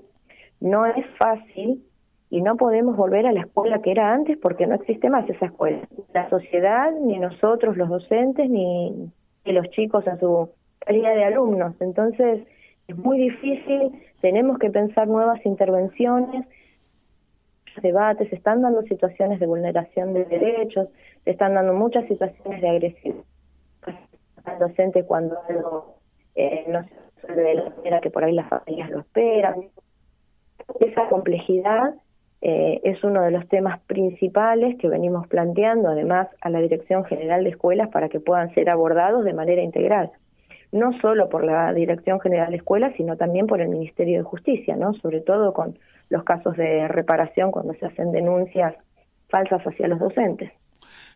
no 0.61 0.87
es 0.87 1.07
fácil 1.19 1.85
y 2.31 2.43
no 2.43 2.57
podemos 2.57 2.97
volver 2.97 3.27
a 3.27 3.33
la 3.33 3.41
escuela 3.41 3.81
que 3.81 3.91
era 3.91 4.13
antes 4.13 4.37
porque 4.39 4.67
no 4.67 4.75
existe 4.75 5.09
más 5.09 5.29
esa 5.29 5.47
escuela. 5.47 5.81
La 6.13 6.29
sociedad, 6.29 6.93
ni 6.93 7.19
nosotros 7.19 7.77
los 7.77 7.89
docentes, 7.89 8.51
ni, 8.51 9.11
los 9.45 9.71
chicos 9.71 10.07
a 10.07 10.19
su 10.19 10.51
calidad 10.81 11.15
de 11.15 11.25
alumnos. 11.25 11.75
Entonces, 11.81 12.47
es 12.87 12.97
muy 12.97 13.19
difícil, 13.19 13.93
tenemos 14.21 14.59
que 14.59 14.71
pensar 14.71 15.09
nuevas 15.09 15.45
intervenciones, 15.47 16.47
debates, 17.83 18.29
se 18.29 18.37
están 18.37 18.63
dando 18.63 18.83
situaciones 18.83 19.41
de 19.41 19.47
vulneración 19.47 20.13
de 20.15 20.25
derechos, 20.25 20.89
se 21.25 21.31
están 21.31 21.55
dando 21.55 21.75
muchas 21.75 22.07
situaciones 22.07 22.61
de 22.61 22.69
agresividad 22.69 23.25
al 24.45 24.59
docente 24.59 25.05
cuando 25.05 25.37
algo 25.49 25.97
eh, 26.35 26.65
no 26.69 26.83
se 26.85 27.27
resuelve 27.27 27.43
de 27.43 27.55
la 27.55 27.71
manera 27.71 28.01
que 28.01 28.11
por 28.11 28.25
ahí 28.25 28.33
las 28.33 28.49
familias 28.49 28.91
lo 28.91 29.01
esperan. 29.01 29.69
Esa 30.81 31.09
complejidad 31.09 31.95
eh, 32.41 32.81
es 32.85 33.03
uno 33.03 33.23
de 33.23 33.31
los 33.31 33.49
temas 33.49 33.81
principales 33.81 34.77
que 34.79 34.89
venimos 34.89 35.27
planteando, 35.27 35.89
además, 35.89 36.29
a 36.41 36.51
la 36.51 36.61
Dirección 36.61 37.05
General 37.05 37.43
de 37.43 37.51
Escuelas 37.51 37.89
para 37.89 38.09
que 38.09 38.21
puedan 38.21 38.55
ser 38.55 38.71
abordados 38.71 39.25
de 39.25 39.33
manera 39.33 39.63
integral. 39.63 40.13
No 40.71 40.93
solo 41.01 41.29
por 41.29 41.45
la 41.45 41.73
Dirección 41.73 42.21
General 42.21 42.51
de 42.51 42.59
Escuelas, 42.59 42.93
sino 42.97 43.17
también 43.17 43.47
por 43.47 43.61
el 43.61 43.69
Ministerio 43.69 44.19
de 44.19 44.25
Justicia, 44.25 44.77
¿no? 44.77 44.93
Sobre 44.95 45.21
todo 45.21 45.53
con 45.53 45.79
los 46.11 46.25
casos 46.25 46.57
de 46.57 46.89
reparación 46.89 47.51
cuando 47.51 47.75
se 47.75 47.87
hacen 47.87 48.13
denuncias 48.13 48.75
falsas 49.29 49.63
hacia 49.63 49.89
los 49.89 49.99
docentes. 49.99 50.53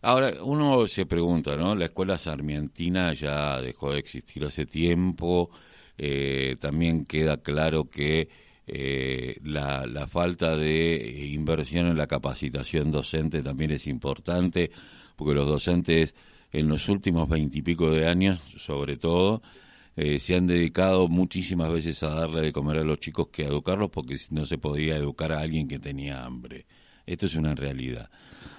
Ahora, 0.02 0.32
uno 0.42 0.86
se 0.88 1.06
pregunta, 1.06 1.56
¿no? 1.56 1.74
La 1.74 1.86
escuela 1.86 2.18
sarmientina 2.18 3.12
ya 3.12 3.60
dejó 3.60 3.92
de 3.92 4.00
existir 4.00 4.44
hace 4.44 4.66
tiempo. 4.66 5.50
Eh, 5.96 6.56
también 6.60 7.04
queda 7.04 7.36
claro 7.36 7.88
que 7.88 8.28
eh, 8.66 9.36
la, 9.44 9.86
la, 9.86 10.06
falta 10.06 10.56
de 10.56 11.28
inversión 11.32 11.86
en 11.86 11.96
la 11.96 12.06
capacitación 12.06 12.90
docente 12.90 13.42
también 13.42 13.70
es 13.70 13.86
importante, 13.86 14.70
porque 15.16 15.34
los 15.34 15.46
docentes 15.46 16.14
en 16.50 16.68
los 16.68 16.88
últimos 16.88 17.28
veintipico 17.28 17.90
de 17.90 18.06
años, 18.06 18.40
sobre 18.58 18.96
todo, 18.96 19.42
eh, 19.96 20.18
se 20.20 20.36
han 20.36 20.46
dedicado 20.46 21.08
muchísimas 21.08 21.70
veces 21.72 22.02
a 22.02 22.08
darle 22.08 22.42
de 22.42 22.52
comer 22.52 22.78
a 22.78 22.84
los 22.84 22.98
chicos 22.98 23.28
que 23.28 23.44
a 23.44 23.48
educarlos, 23.48 23.90
porque 23.90 24.16
no 24.30 24.46
se 24.46 24.58
podía 24.58 24.96
educar 24.96 25.32
a 25.32 25.40
alguien 25.40 25.68
que 25.68 25.78
tenía 25.78 26.24
hambre. 26.24 26.66
Esto 27.06 27.26
es 27.26 27.34
una 27.34 27.54
realidad. 27.54 28.10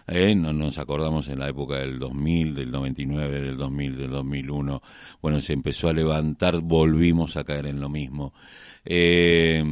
¿Eh? 0.08 0.36
No 0.36 0.52
nos 0.52 0.78
acordamos 0.78 1.30
en 1.30 1.40
la 1.40 1.48
época 1.48 1.78
del 1.78 1.98
2000, 1.98 2.56
del 2.56 2.72
99, 2.72 3.42
del 3.42 3.58
2000, 3.58 3.98
del 3.98 4.12
2001. 4.12 4.82
Bueno, 5.22 5.42
se 5.42 5.54
empezó 5.54 5.88
a 5.88 5.94
levantar, 5.94 6.60
volvimos 6.60 7.38
a 7.38 7.46
caer 7.46 7.68
en 7.68 7.80
lo 7.80 7.90
mismo. 7.90 8.34
Eh, 8.84 9.64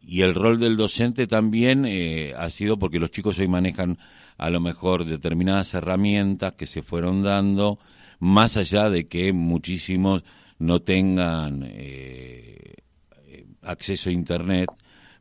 y 0.00 0.22
el 0.22 0.34
rol 0.34 0.58
del 0.58 0.76
docente 0.76 1.26
también 1.26 1.84
eh, 1.84 2.32
ha 2.36 2.48
sido 2.48 2.78
porque 2.78 3.00
los 3.00 3.10
chicos 3.10 3.38
hoy 3.38 3.48
manejan 3.48 3.98
a 4.38 4.50
lo 4.50 4.60
mejor 4.60 5.04
determinadas 5.04 5.74
herramientas 5.74 6.52
que 6.52 6.66
se 6.66 6.82
fueron 6.82 7.22
dando, 7.22 7.78
más 8.20 8.56
allá 8.56 8.88
de 8.88 9.08
que 9.08 9.32
muchísimos 9.32 10.24
no 10.58 10.80
tengan 10.80 11.64
eh, 11.68 12.74
acceso 13.62 14.10
a 14.10 14.12
Internet, 14.12 14.68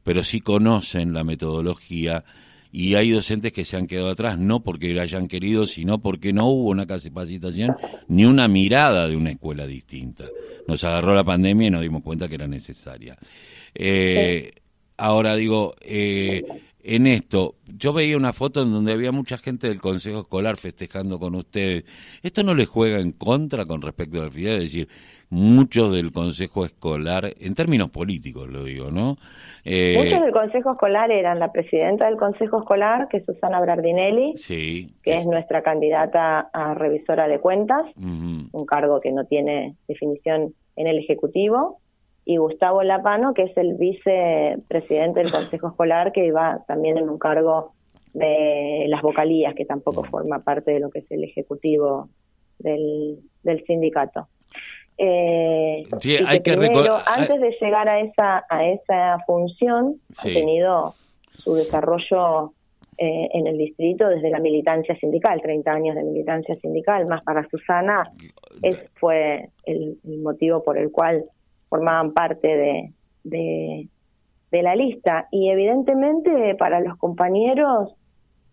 pero 0.04 0.24
sí 0.24 0.42
conocen 0.42 1.13
la 1.13 1.24
metodología 1.24 2.24
y 2.72 2.96
hay 2.96 3.12
docentes 3.12 3.54
que 3.54 3.63
se 3.63 3.77
han 3.77 3.88
quedado 3.88 4.10
atrás, 4.10 4.38
no 4.38 4.62
porque 4.62 5.00
hayan 5.00 5.27
querido, 5.27 5.65
sino 5.65 6.00
porque 6.00 6.34
no 6.34 6.48
hubo 6.48 6.70
una 6.70 6.86
capacitación 6.86 7.75
ni 8.08 8.25
una 8.25 8.48
mirada 8.48 9.08
de 9.08 9.15
una 9.15 9.32
escuela 9.32 9.65
distinta. 9.65 10.25
Nos 10.68 10.84
agarró 10.84 11.15
la 11.15 11.24
pandemia 11.24 11.68
y 11.68 11.72
nos 11.72 11.82
dimos 11.82 12.04
cuenta 12.04 12.27
que 12.27 12.36
era 12.36 12.48
necesaria. 12.48 13.18
Eh, 13.74 14.51
Ahora 14.98 15.36
digo, 15.36 15.75
eh, 15.82 16.44
en 16.86 17.08
esto, 17.08 17.56
yo 17.65 17.94
veía 17.94 18.15
una 18.15 18.32
foto 18.32 18.62
en 18.62 18.72
donde 18.72 18.94
había 18.94 19.12
mucha 19.12 19.38
gente 19.38 19.68
del 19.68 19.82
Consejo 19.82 20.20
Escolar 20.20 20.58
festejando 20.58 21.20
con 21.20 21.34
ustedes. 21.34 21.84
¿Esto 22.22 22.44
no 22.44 22.54
les 22.54 22.70
juega 22.70 23.00
en 23.00 23.12
contra 23.12 23.65
con 23.65 23.82
respecto 23.82 24.18
a 24.18 24.22
la 24.22 24.27
actividad? 24.27 24.54
Es 24.54 24.72
decir, 24.72 24.88
muchos 25.30 25.92
del 25.92 26.12
Consejo 26.12 26.63
Escolar, 26.63 27.34
en 27.39 27.56
términos 27.56 27.89
políticos 27.89 28.48
lo 28.50 28.63
digo, 28.63 28.92
¿no? 28.92 29.18
Eh, 29.63 29.96
muchos 29.98 30.22
del 30.22 30.32
Consejo 30.32 30.74
Escolar 30.74 31.12
eran 31.12 31.39
la 31.39 31.51
presidenta 31.51 32.06
del 32.06 32.18
Consejo 32.18 32.60
Escolar, 32.60 33.08
que 33.10 33.18
es 33.18 33.25
Susana 33.25 33.60
Brardinelli, 33.60 34.34
sí, 34.36 34.94
que 35.01 35.15
es, 35.15 35.25
nuestra 35.25 35.63
candidata 35.63 36.50
a 36.54 36.75
revisora 36.75 37.27
de 37.27 37.39
cuentas, 37.39 37.86
un 37.98 38.65
cargo 38.68 39.01
que 39.01 39.12
no 39.12 39.25
tiene 39.25 39.75
definición 39.88 40.54
en 40.75 40.88
el 40.88 41.00
Ejecutivo 41.00 41.80
y 42.25 42.38
Gustavo 42.38 42.82
Lapano, 42.82 43.36
que 43.36 43.44
es 43.44 43.55
el 43.55 43.75
vicepresidente 43.75 45.20
del 45.22 45.32
Consejo 45.32 45.67
Escolar, 45.67 46.12
que 46.12 46.32
va 46.32 46.63
también 46.67 46.98
en 46.98 47.08
un 47.08 47.20
cargo 47.20 47.74
de 48.13 48.86
las 48.88 49.03
vocalías, 49.03 49.53
que 49.53 49.65
tampoco 49.65 50.03
forma 50.03 50.39
parte 50.39 50.72
de 50.72 50.79
lo 50.79 50.89
que 50.89 51.00
es 51.00 51.12
el 51.12 51.24
ejecutivo 51.24 52.10
del, 52.58 53.20
sindicato. 53.67 54.27
Eh, 54.98 55.84
hay 56.25 56.39
que 56.39 56.55
primero, 56.55 56.98
antes 57.05 57.39
de 57.39 57.55
llegar 57.62 57.88
a 57.89 58.00
esa 58.00 58.46
a 58.50 58.65
esa 58.65 59.20
función, 59.27 60.00
ha 60.17 60.24
tenido 60.24 60.96
su 61.32 61.53
desarrollo 61.53 62.53
eh, 62.98 63.27
en 63.34 63.46
el 63.46 63.58
distrito 63.58 64.08
desde 64.08 64.29
la 64.29 64.39
militancia 64.39 64.96
sindical, 64.96 65.41
30 65.41 65.70
años 65.70 65.96
de 65.96 66.03
militancia 66.03 66.55
sindical, 66.55 67.05
más 67.08 67.22
para 67.24 67.48
Susana, 67.50 68.03
ese 68.62 68.89
fue 68.96 69.50
el 69.65 70.00
motivo 70.24 70.63
por 70.63 70.77
el 70.77 70.91
cual 70.91 71.25
formaban 71.75 72.13
parte 72.13 72.48
de, 72.48 72.94
de, 74.51 74.63
la 74.63 74.75
lista. 74.75 75.27
Y 75.32 75.50
evidentemente 75.50 76.55
para 76.55 76.79
los 76.79 76.98
compañeros 76.98 77.94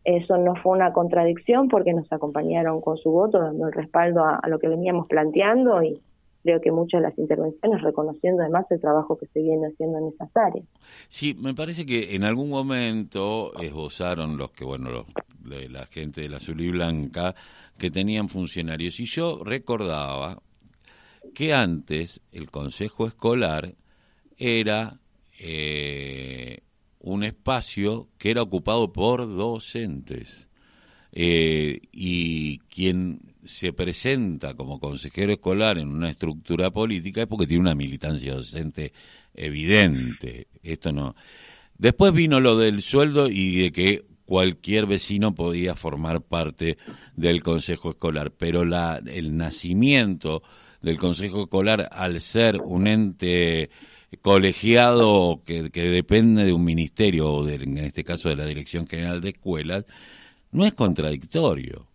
eso 0.04 0.36
no 0.36 0.56
fue 0.56 0.72
una 0.72 0.92
contradicción 0.92 1.68
porque 1.68 1.92
nos 1.92 2.12
acompañaron 2.12 2.80
con 2.80 2.96
su 2.96 3.12
voto, 3.12 3.38
dando 3.38 3.68
el 3.68 3.72
respaldo 3.72 4.24
a, 4.24 4.40
lo 4.48 4.58
que 4.58 4.66
veníamos 4.66 5.06
planteando 5.06 5.80
y 5.80 6.00
creo 6.42 6.60
que 6.60 6.72
muchas 6.72 7.00
de 7.00 7.08
las 7.08 7.18
intervenciones 7.18 7.82
reconociendo 7.82 8.42
además 8.42 8.66
el 8.70 8.80
trabajo 8.80 9.16
que 9.16 9.26
se 9.26 9.40
viene 9.40 9.68
haciendo 9.68 9.98
en 9.98 10.08
esas 10.08 10.28
áreas. 10.36 10.66
Sí, 11.06 11.36
me 11.40 11.54
parece 11.54 11.86
que 11.86 12.16
en 12.16 12.24
algún 12.24 12.50
momento 12.50 13.52
esbozaron 13.62 14.36
los 14.36 14.50
que, 14.50 14.64
bueno, 14.64 14.90
los, 14.90 15.06
la 15.70 15.86
gente 15.86 16.22
de 16.22 16.30
la 16.30 16.38
azul 16.38 16.60
y 16.60 16.72
blanca 16.72 17.36
que 17.78 17.92
tenían 17.92 18.28
funcionarios 18.28 18.98
y 18.98 19.04
yo 19.04 19.38
recordaba 19.44 20.42
que 21.32 21.52
antes 21.52 22.20
el 22.32 22.50
consejo 22.50 23.06
escolar 23.06 23.74
era 24.36 25.00
eh, 25.38 26.60
un 27.00 27.24
espacio 27.24 28.08
que 28.18 28.30
era 28.30 28.42
ocupado 28.42 28.92
por 28.92 29.26
docentes. 29.26 30.48
Eh, 31.14 31.80
y 31.92 32.58
quien 32.60 33.34
se 33.44 33.74
presenta 33.74 34.54
como 34.54 34.80
consejero 34.80 35.32
escolar 35.32 35.76
en 35.76 35.88
una 35.88 36.08
estructura 36.08 36.70
política 36.70 37.22
es 37.22 37.26
porque 37.26 37.46
tiene 37.46 37.60
una 37.60 37.74
militancia 37.74 38.34
docente 38.34 38.92
evidente. 39.34 40.48
Esto 40.62 40.92
no. 40.92 41.14
Después 41.76 42.12
vino 42.12 42.40
lo 42.40 42.56
del 42.56 42.80
sueldo 42.82 43.28
y 43.28 43.62
de 43.62 43.72
que 43.72 44.04
cualquier 44.24 44.86
vecino 44.86 45.34
podía 45.34 45.74
formar 45.74 46.22
parte 46.22 46.78
del 47.16 47.42
consejo 47.42 47.90
escolar, 47.90 48.32
pero 48.32 48.64
la, 48.64 49.02
el 49.04 49.36
nacimiento 49.36 50.42
del 50.82 50.98
Consejo 50.98 51.42
Escolar, 51.42 51.88
al 51.90 52.20
ser 52.20 52.60
un 52.60 52.86
ente 52.86 53.70
colegiado 54.20 55.40
que, 55.44 55.62
depende 55.62 56.44
de 56.44 56.52
un 56.52 56.64
ministerio, 56.64 57.32
o 57.32 57.48
en 57.48 57.78
este 57.78 58.04
caso 58.04 58.28
de 58.28 58.36
la 58.36 58.44
Dirección 58.44 58.86
General 58.86 59.20
de 59.20 59.30
Escuelas, 59.30 59.86
no 60.50 60.64
es 60.66 60.74
contradictorio. 60.74 61.86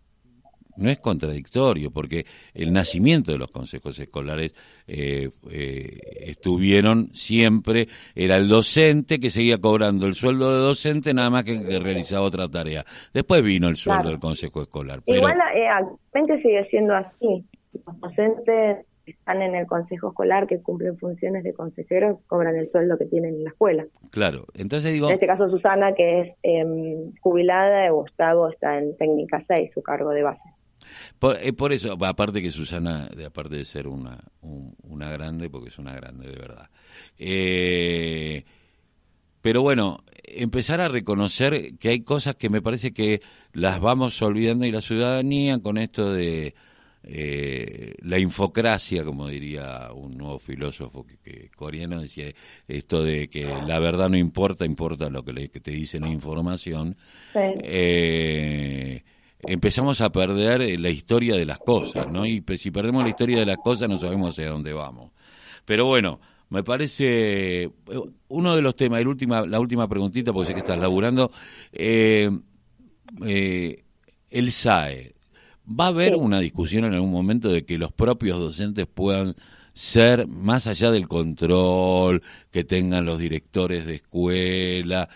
No 0.76 0.88
es 0.88 1.00
contradictorio, 1.00 1.90
porque 1.90 2.24
el 2.54 2.72
nacimiento 2.72 3.32
de 3.32 3.38
los 3.38 3.50
consejos 3.50 3.98
escolares 3.98 4.54
eh, 4.86 5.28
eh, 5.50 5.98
estuvieron 6.20 7.10
siempre, 7.14 7.88
era 8.14 8.36
el 8.36 8.46
docente 8.46 9.18
que 9.18 9.28
seguía 9.28 9.58
cobrando 9.58 10.06
el 10.06 10.14
sueldo 10.14 10.52
de 10.52 10.60
docente 10.60 11.12
nada 11.12 11.30
más 11.30 11.42
que, 11.42 11.80
realizaba 11.80 12.24
otra 12.24 12.48
tarea. 12.48 12.84
Después 13.12 13.42
vino 13.42 13.68
el 13.68 13.74
sueldo 13.74 14.08
del 14.08 14.20
consejo 14.20 14.62
escolar. 14.62 15.02
Igual 15.06 15.38
eh, 15.56 15.66
actualmente 15.66 16.42
sigue 16.42 16.64
siendo 16.70 16.94
así 16.94 17.44
los 17.86 18.00
docentes 18.00 18.86
están 19.06 19.42
en 19.42 19.54
el 19.54 19.66
consejo 19.66 20.08
escolar 20.08 20.46
que 20.46 20.60
cumplen 20.60 20.98
funciones 20.98 21.42
de 21.42 21.54
consejeros 21.54 22.18
cobran 22.26 22.56
el 22.56 22.70
sueldo 22.70 22.98
que 22.98 23.06
tienen 23.06 23.34
en 23.34 23.44
la 23.44 23.50
escuela. 23.50 23.86
Claro, 24.10 24.46
entonces 24.54 24.92
digo... 24.92 25.08
En 25.08 25.14
este 25.14 25.26
caso 25.26 25.48
Susana, 25.48 25.94
que 25.94 26.20
es 26.20 26.34
eh, 26.42 27.10
jubilada, 27.20 27.86
y 27.86 27.90
Gustavo 27.90 28.48
está 28.48 28.78
en 28.78 28.96
técnica 28.96 29.42
6, 29.46 29.70
su 29.72 29.82
cargo 29.82 30.10
de 30.10 30.22
base. 30.22 30.42
Por, 31.18 31.36
eh, 31.42 31.52
por, 31.52 31.72
eso, 31.72 31.96
aparte 32.04 32.40
que 32.40 32.50
Susana, 32.50 33.08
de, 33.08 33.26
aparte 33.26 33.56
de 33.56 33.64
ser 33.64 33.88
una, 33.88 34.18
una 34.40 35.10
grande, 35.10 35.50
porque 35.50 35.68
es 35.68 35.78
una 35.78 35.94
grande 35.94 36.28
de 36.28 36.36
verdad. 36.36 36.68
Eh, 37.18 38.44
pero 39.40 39.62
bueno, 39.62 40.04
empezar 40.24 40.80
a 40.80 40.88
reconocer 40.88 41.76
que 41.78 41.88
hay 41.88 42.00
cosas 42.00 42.36
que 42.36 42.50
me 42.50 42.62
parece 42.62 42.92
que 42.92 43.20
las 43.52 43.80
vamos 43.80 44.20
olvidando 44.22 44.66
y 44.66 44.72
la 44.72 44.80
ciudadanía 44.80 45.58
con 45.60 45.78
esto 45.78 46.12
de 46.12 46.54
eh, 47.10 47.94
la 48.02 48.18
infocracia, 48.18 49.02
como 49.02 49.28
diría 49.28 49.88
un 49.94 50.18
nuevo 50.18 50.38
filósofo 50.38 51.06
que, 51.06 51.50
coreano, 51.56 52.02
decía 52.02 52.34
esto 52.66 53.02
de 53.02 53.30
que 53.30 53.46
la 53.46 53.78
verdad 53.78 54.10
no 54.10 54.18
importa, 54.18 54.66
importa 54.66 55.08
lo 55.08 55.24
que, 55.24 55.32
le, 55.32 55.48
que 55.48 55.58
te 55.58 55.70
dice 55.70 55.98
la 55.98 56.10
información. 56.10 56.98
Eh, 57.34 59.02
empezamos 59.40 60.02
a 60.02 60.12
perder 60.12 60.60
eh, 60.60 60.76
la 60.76 60.90
historia 60.90 61.34
de 61.36 61.46
las 61.46 61.58
cosas, 61.60 62.08
¿no? 62.08 62.26
Y 62.26 62.44
si 62.58 62.70
perdemos 62.70 63.02
la 63.04 63.08
historia 63.08 63.38
de 63.38 63.46
las 63.46 63.56
cosas 63.56 63.88
no 63.88 63.98
sabemos 63.98 64.30
hacia 64.30 64.50
dónde 64.50 64.74
vamos. 64.74 65.12
Pero 65.64 65.86
bueno, 65.86 66.20
me 66.50 66.62
parece 66.62 67.70
uno 68.28 68.54
de 68.54 68.60
los 68.60 68.76
temas, 68.76 69.00
el 69.00 69.08
última, 69.08 69.46
la 69.46 69.60
última 69.60 69.88
preguntita, 69.88 70.30
porque 70.30 70.48
sé 70.48 70.52
que 70.52 70.60
estás 70.60 70.78
laburando, 70.78 71.30
eh, 71.72 72.30
el 74.28 74.50
SAE. 74.50 75.17
¿Va 75.68 75.86
a 75.86 75.88
haber 75.88 76.16
una 76.16 76.40
discusión 76.40 76.86
en 76.86 76.94
algún 76.94 77.10
momento 77.10 77.50
de 77.50 77.66
que 77.66 77.76
los 77.76 77.92
propios 77.92 78.38
docentes 78.38 78.86
puedan 78.86 79.34
ser, 79.74 80.26
más 80.26 80.66
allá 80.66 80.90
del 80.90 81.08
control 81.08 82.22
que 82.50 82.64
tengan 82.64 83.04
los 83.04 83.18
directores 83.18 83.84
de 83.84 83.96
escuela, 83.96 85.08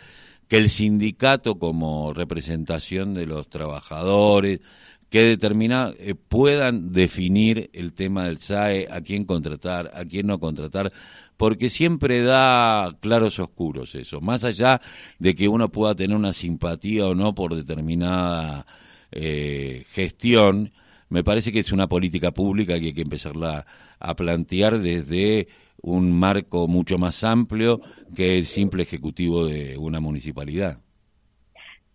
que 0.49 0.59
el 0.59 0.69
sindicato 0.69 1.59
como 1.59 2.13
representación 2.13 3.15
de 3.15 3.25
los 3.25 3.49
trabajadores, 3.49 4.61
que 5.09 5.23
determina, 5.23 5.91
eh, 5.99 6.15
puedan 6.15 6.93
definir 6.93 7.71
el 7.73 7.95
tema 7.95 8.25
del 8.25 8.39
SAE, 8.39 8.89
a 8.91 9.01
quién 9.01 9.25
contratar, 9.25 9.91
a 9.95 10.05
quién 10.05 10.27
no 10.27 10.39
contratar, 10.39 10.93
porque 11.39 11.71
siempre 11.71 12.23
da 12.23 12.95
claros 13.01 13.39
oscuros 13.39 13.95
eso, 13.95 14.21
más 14.21 14.45
allá 14.45 14.81
de 15.19 15.35
que 15.35 15.49
uno 15.49 15.73
pueda 15.73 15.95
tener 15.95 16.17
una 16.17 16.33
simpatía 16.33 17.07
o 17.07 17.15
no 17.15 17.35
por 17.35 17.55
determinada 17.55 18.67
eh, 19.13 19.83
gestión, 19.91 20.73
me 21.09 21.23
parece 21.23 21.53
que 21.53 21.59
es 21.59 21.73
una 21.73 21.89
política 21.89 22.33
pública 22.33 22.79
que 22.79 22.87
hay 22.87 22.95
que 22.95 23.03
empezarla 23.03 23.67
a 23.99 24.17
plantear 24.17 24.79
desde 24.79 25.49
un 25.83 26.13
marco 26.13 26.69
mucho 26.69 26.97
más 26.99 27.23
amplio 27.25 27.81
que 28.15 28.39
el 28.39 28.47
simple 28.47 28.83
ejecutivo 28.85 29.47
de 29.47 29.77
una 29.77 30.01
municipalidad. 30.01 30.79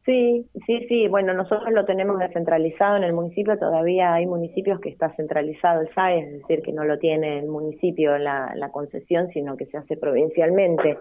Sí, 0.07 0.47
sí, 0.65 0.86
sí. 0.88 1.09
Bueno, 1.09 1.33
nosotros 1.33 1.69
lo 1.74 1.83
tenemos 1.83 2.17
descentralizado 2.17 2.95
en 2.95 3.03
el 3.03 3.12
municipio. 3.12 3.59
Todavía 3.59 4.13
hay 4.13 4.25
municipios 4.25 4.79
que 4.79 4.88
está 4.88 5.13
centralizado 5.17 5.81
el 5.81 5.93
SAE, 5.93 6.19
es 6.19 6.31
decir, 6.39 6.62
que 6.62 6.71
no 6.71 6.86
lo 6.86 6.97
tiene 6.97 7.39
el 7.39 7.47
municipio 7.47 8.17
la, 8.17 8.53
la 8.55 8.69
concesión, 8.69 9.27
sino 9.33 9.57
que 9.57 9.65
se 9.65 9.77
hace 9.77 9.97
provincialmente. 9.97 10.97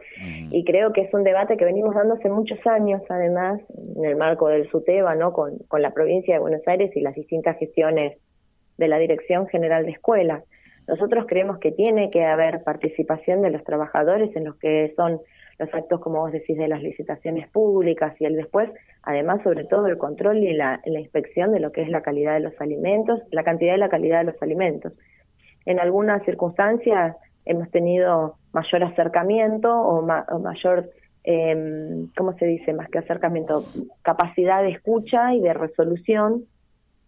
Y 0.50 0.64
creo 0.64 0.92
que 0.92 1.02
es 1.02 1.14
un 1.14 1.22
debate 1.22 1.56
que 1.56 1.64
venimos 1.64 1.94
dando 1.94 2.14
hace 2.14 2.28
muchos 2.28 2.58
años, 2.66 3.00
además, 3.08 3.60
en 3.96 4.04
el 4.04 4.16
marco 4.16 4.48
del 4.48 4.68
SUTEBA, 4.70 5.14
¿no? 5.14 5.32
Con, 5.32 5.58
con 5.68 5.82
la 5.82 5.92
provincia 5.92 6.34
de 6.34 6.40
Buenos 6.40 6.66
Aires 6.66 6.94
y 6.94 7.00
las 7.00 7.14
distintas 7.14 7.58
gestiones 7.58 8.18
de 8.78 8.88
la 8.88 8.98
Dirección 8.98 9.46
General 9.48 9.84
de 9.84 9.92
Escuelas. 9.92 10.44
Nosotros 10.86 11.24
creemos 11.26 11.58
que 11.58 11.72
tiene 11.72 12.10
que 12.10 12.24
haber 12.24 12.62
participación 12.62 13.42
de 13.42 13.50
los 13.50 13.64
trabajadores 13.64 14.34
en 14.36 14.44
los 14.44 14.56
que 14.56 14.92
son 14.96 15.20
los 15.58 15.72
actos, 15.72 16.00
como 16.00 16.20
vos 16.20 16.32
decís, 16.32 16.56
de 16.56 16.68
las 16.68 16.82
licitaciones 16.82 17.48
públicas 17.48 18.14
y 18.20 18.26
el 18.26 18.36
después, 18.36 18.70
además, 19.02 19.42
sobre 19.42 19.64
todo, 19.64 19.86
el 19.86 19.98
control 19.98 20.38
y 20.38 20.52
la, 20.52 20.80
inspección 20.84 21.52
de 21.52 21.60
lo 21.60 21.72
que 21.72 21.82
es 21.82 21.88
la 21.88 22.02
calidad 22.02 22.34
de 22.34 22.40
los 22.40 22.60
alimentos, 22.60 23.20
la 23.30 23.42
cantidad 23.42 23.74
y 23.74 23.78
la 23.78 23.88
calidad 23.88 24.18
de 24.18 24.32
los 24.32 24.42
alimentos. 24.42 24.92
En 25.64 25.80
algunas 25.80 26.22
circunstancias 26.24 27.16
hemos 27.46 27.70
tenido 27.70 28.36
mayor 28.52 28.84
acercamiento 28.84 29.72
o, 29.72 30.02
mayor, 30.02 30.90
eh, 31.26 32.06
¿cómo 32.16 32.32
se 32.38 32.46
dice? 32.46 32.72
Más 32.72 32.88
que 32.88 32.98
acercamiento, 32.98 33.62
capacidad 34.02 34.62
de 34.62 34.70
escucha 34.70 35.34
y 35.34 35.40
de 35.40 35.52
resolución 35.52 36.44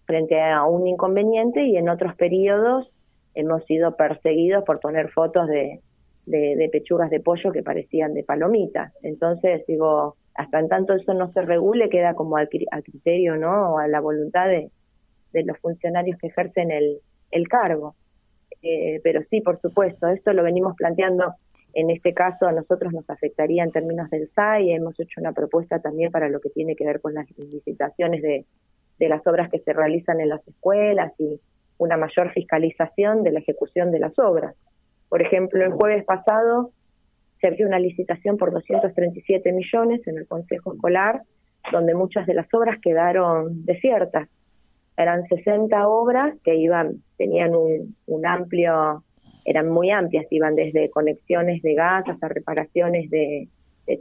frente 0.06 0.40
a 0.42 0.64
un 0.64 0.88
inconveniente 0.88 1.64
y 1.64 1.76
en 1.76 1.88
otros 1.88 2.14
periodos 2.16 2.90
hemos 3.34 3.64
sido 3.66 3.94
perseguidos 3.94 4.64
por 4.64 4.80
poner 4.80 5.10
fotos 5.10 5.46
de, 5.46 5.80
de, 6.26 6.68
pechugas 6.72 7.10
de 7.10 7.20
pollo 7.20 7.52
que 7.52 7.62
parecían 7.62 8.12
de 8.14 8.24
palomitas. 8.24 8.92
Entonces, 9.02 9.64
digo, 9.68 10.16
hasta 10.34 10.58
en 10.58 10.68
tanto 10.68 10.94
eso 10.94 11.14
no 11.14 11.32
se 11.32 11.42
regule, 11.42 11.88
queda 11.88 12.14
como 12.14 12.36
al, 12.36 12.48
criterio, 12.48 13.36
¿no? 13.36 13.74
O 13.74 13.78
a 13.78 13.86
la 13.86 14.00
voluntad 14.00 14.48
de, 14.48 14.70
los 15.44 15.58
funcionarios 15.58 16.18
que 16.18 16.26
ejercen 16.26 16.72
el, 16.72 16.98
el 17.30 17.46
cargo. 17.46 17.94
Eh, 18.62 19.00
pero 19.04 19.20
sí, 19.30 19.40
por 19.40 19.60
supuesto, 19.60 20.08
esto 20.08 20.32
lo 20.32 20.42
venimos 20.42 20.74
planteando. 20.76 21.34
En 21.74 21.90
este 21.90 22.14
caso, 22.14 22.46
a 22.46 22.52
nosotros 22.52 22.92
nos 22.92 23.08
afectaría 23.10 23.62
en 23.62 23.70
términos 23.70 24.10
del 24.10 24.30
SAI. 24.34 24.72
Hemos 24.72 24.98
hecho 24.98 25.20
una 25.20 25.32
propuesta 25.32 25.80
también 25.80 26.10
para 26.10 26.28
lo 26.28 26.40
que 26.40 26.50
tiene 26.50 26.74
que 26.74 26.86
ver 26.86 27.00
con 27.00 27.14
las 27.14 27.26
licitaciones 27.36 28.22
de, 28.22 28.44
las 29.08 29.24
obras 29.26 29.50
que 29.50 29.60
se 29.60 29.72
realizan 29.72 30.20
en 30.20 30.30
las 30.30 30.46
escuelas 30.48 31.12
y 31.18 31.40
una 31.76 31.96
mayor 31.96 32.32
fiscalización 32.32 33.22
de 33.22 33.32
la 33.32 33.38
ejecución 33.40 33.92
de 33.92 34.00
las 34.00 34.18
obras. 34.18 34.56
Por 35.08 35.22
ejemplo, 35.22 35.64
el 35.64 35.72
jueves 35.72 36.04
pasado 36.04 36.72
se 37.40 37.46
abrió 37.46 37.68
una 37.68 37.78
licitación 37.78 38.36
por 38.36 38.50
237 38.50 39.52
millones 39.52 40.04
en 40.08 40.18
el 40.18 40.26
Consejo 40.26 40.74
Escolar, 40.74 41.22
donde 41.70 41.94
muchas 41.94 42.26
de 42.26 42.34
las 42.34 42.52
obras 42.52 42.80
quedaron 42.80 43.64
desiertas. 43.64 44.28
Eran 44.96 45.28
60 45.28 45.86
obras 45.86 46.34
que 46.42 46.56
iban, 46.56 47.02
tenían 47.16 47.54
un, 47.54 47.94
un 48.06 48.26
amplio, 48.26 49.04
eran 49.48 49.68
muy 49.68 49.90
amplias, 49.90 50.26
iban 50.30 50.54
desde 50.54 50.90
conexiones 50.90 51.62
de 51.62 51.74
gas 51.74 52.04
hasta 52.06 52.28
reparaciones 52.28 53.08
de, 53.10 53.48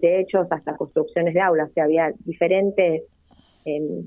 techos, 0.01 0.47
hasta 0.51 0.75
construcciones 0.75 1.33
de 1.33 1.39
aulas. 1.39 1.69
O 1.69 1.73
sea, 1.73 1.85
había 1.85 2.11
diferentes 2.25 3.03
em, 3.63 4.03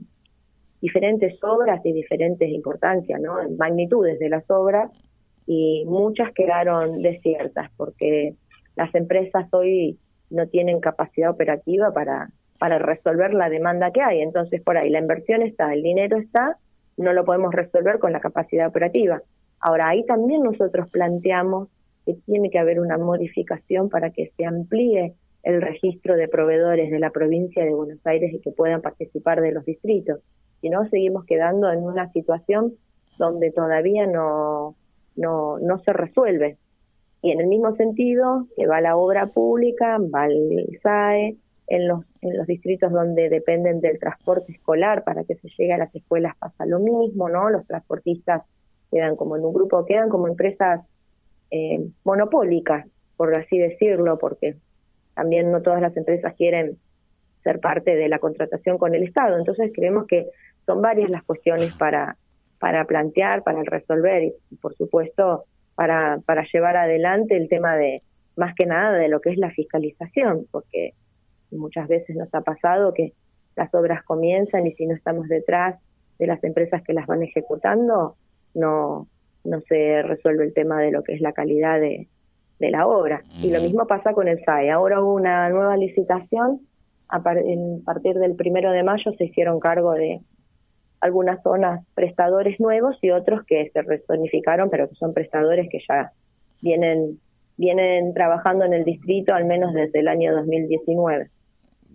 diferentes 0.81 1.43
obras 1.43 1.81
y 1.85 1.93
diferentes 1.93 2.49
importancias, 2.51 3.21
¿no? 3.21 3.37
magnitudes 3.59 4.19
de 4.19 4.29
las 4.29 4.45
obras 4.51 4.91
y 5.47 5.85
muchas 5.87 6.33
quedaron 6.33 7.03
desiertas 7.03 7.71
porque 7.77 8.35
las 8.77 8.95
empresas 8.95 9.47
hoy 9.53 9.99
no 10.31 10.47
tienen 10.49 10.81
capacidad 10.81 11.31
operativa 11.31 11.93
para, 11.93 12.31
para 12.59 12.79
resolver 12.79 13.35
la 13.35 13.49
demanda 13.49 13.91
que 13.91 14.01
hay. 14.01 14.21
Entonces, 14.21 14.63
por 14.63 14.77
ahí 14.77 14.91
la 14.91 15.01
inversión 15.01 15.43
está, 15.43 15.73
el 15.73 15.83
dinero 15.83 16.19
está, 16.19 16.57
no 16.97 17.13
lo 17.13 17.25
podemos 17.25 17.53
resolver 17.53 17.99
con 17.99 18.13
la 18.13 18.21
capacidad 18.21 18.69
operativa. 18.69 19.23
Ahora, 19.61 19.89
ahí 19.89 20.05
también 20.07 20.43
nosotros 20.43 20.89
planteamos 20.91 21.69
que 22.07 22.15
tiene 22.27 22.51
que 22.51 22.59
haber 22.59 22.81
una 22.81 22.99
modificación 22.99 23.89
para 23.89 24.11
que 24.11 24.33
se 24.37 24.45
amplíe 24.45 25.15
el 25.43 25.63
registro 25.63 26.17
de 26.17 26.29
proveedores 26.29 26.91
de 26.91 26.99
la 26.99 27.11
provincia 27.11 27.65
de 27.65 27.75
Buenos 27.75 28.05
Aires 28.07 28.33
y 28.33 28.41
que 28.41 28.51
puedan 28.51 28.81
participar 28.81 29.41
de 29.41 29.53
los 29.53 29.65
distritos. 29.65 30.21
Si 30.61 30.69
no, 30.69 30.89
seguimos 30.89 31.25
quedando 31.25 31.71
en 31.71 31.83
una 31.83 32.11
situación 32.13 32.75
donde 33.19 33.51
todavía 33.51 34.07
no, 34.07 34.77
no, 35.17 35.59
no 35.59 35.79
se 35.81 35.93
resuelve. 35.93 36.57
Y 37.23 37.33
en 37.33 37.41
el 37.41 37.47
mismo 37.47 37.77
sentido 37.77 38.47
que 38.57 38.67
va 38.67 38.81
la 38.81 38.97
obra 38.97 39.27
pública, 39.27 39.99
va 39.99 40.27
el 40.27 40.79
SAE, 40.83 41.37
en 41.71 41.87
los, 41.87 42.05
en 42.21 42.37
los 42.37 42.47
distritos 42.47 42.91
donde 42.91 43.29
dependen 43.29 43.81
del 43.81 43.99
transporte 43.99 44.53
escolar 44.53 45.05
para 45.05 45.23
que 45.25 45.37
se 45.37 45.49
llegue 45.57 45.73
a 45.73 45.79
las 45.79 45.95
escuelas 45.95 46.37
pasa 46.37 46.67
lo 46.67 46.81
mismo, 46.81 47.29
¿no? 47.29 47.49
Los 47.49 47.65
transportistas 47.67 48.43
quedan 48.91 49.17
como 49.17 49.37
en 49.37 49.45
un 49.45 49.53
grupo, 49.53 49.85
quedan 49.87 50.09
como 50.09 50.29
empresas 50.29 50.81
eh, 51.51 51.81
monopólicas, 52.05 52.87
por 53.17 53.35
así 53.35 53.59
decirlo, 53.59 54.19
porque 54.19 54.57
también 55.15 55.51
no 55.51 55.63
todas 55.63 55.81
las 55.81 55.97
empresas 55.97 56.35
quieren 56.35 56.79
ser 57.43 57.61
parte 57.61 57.97
de 57.97 58.09
la 58.09 58.19
contratación 58.19 58.79
con 58.79 58.95
el 58.95 59.03
Estado. 59.03 59.39
Entonces 59.39 59.73
creemos 59.75 60.07
que 60.07 60.29
son 60.67 60.83
varias 60.83 61.11
las 61.11 61.25
cuestiones 61.25 61.75
para 61.75 62.17
para 62.61 62.85
plantear, 62.85 63.43
para 63.43 63.63
resolver 63.65 64.23
y, 64.23 64.57
por 64.57 64.77
supuesto, 64.77 65.45
para, 65.75 66.21
para 66.27 66.45
llevar 66.53 66.77
adelante 66.77 67.35
el 67.35 67.49
tema 67.49 67.75
de, 67.75 68.03
más 68.37 68.55
que 68.55 68.67
nada, 68.67 68.99
de 68.99 69.09
lo 69.09 69.21
que 69.21 69.31
es 69.31 69.39
la 69.39 69.51
fiscalización, 69.51 70.47
porque 70.51 70.93
muchas 71.51 71.89
veces 71.89 72.15
nos 72.17 72.33
ha 72.35 72.43
pasado 72.43 72.93
que 72.93 73.15
las 73.57 73.75
obras 73.75 74.05
comienzan 74.05 74.67
y 74.67 74.75
si 74.75 74.87
no 74.87 74.95
estamos 74.95 75.27
detrás 75.27 75.81
de 76.19 76.27
las 76.27 76.45
empresas 76.45 76.83
que 76.83 76.93
las 76.93 77.07
van 77.07 77.23
ejecutando, 77.23 78.17
no, 78.55 79.07
no 79.45 79.61
se 79.63 80.03
resuelve 80.03 80.45
el 80.45 80.55
tema 80.55 80.81
de 80.81 80.91
lo 80.91 81.03
que 81.03 81.15
es 81.15 81.21
la 81.21 81.33
calidad 81.33 81.81
de, 81.81 82.09
de 82.61 82.71
la 82.71 82.87
obra. 82.87 83.23
Y 83.43 83.51
lo 83.51 83.61
mismo 83.61 83.87
pasa 83.87 84.13
con 84.13 84.29
el 84.29 84.43
SAE. 84.45 84.71
Ahora 84.71 85.01
hubo 85.01 85.15
una 85.15 85.49
nueva 85.49 85.77
licitación, 85.77 86.61
a, 87.09 87.23
partir 87.23 88.15
del 88.15 88.37
primero 88.37 88.71
de 88.71 88.85
mayo 88.85 89.13
se 89.19 89.25
hicieron 89.25 89.59
cargo 89.59 89.93
de 89.93 90.21
algunas 91.01 91.43
zonas 91.43 91.85
prestadores 91.95 92.61
nuevos 92.61 92.97
y 93.03 93.11
otros 93.11 93.45
que 93.47 93.71
se 93.73 93.83
rezonificaron, 93.83 94.71
pero 94.71 94.89
que 94.89 94.95
son 94.95 95.13
prestadores 95.13 95.69
que 95.71 95.81
ya 95.89 96.13
vienen 96.63 97.19
vienen 97.57 98.15
trabajando 98.15 98.65
en 98.65 98.73
el 98.73 98.85
distrito 98.85 99.35
al 99.35 99.45
menos 99.45 99.75
desde 99.75 100.01
el 100.01 100.09
año 100.09 100.35
2019. 100.35 101.29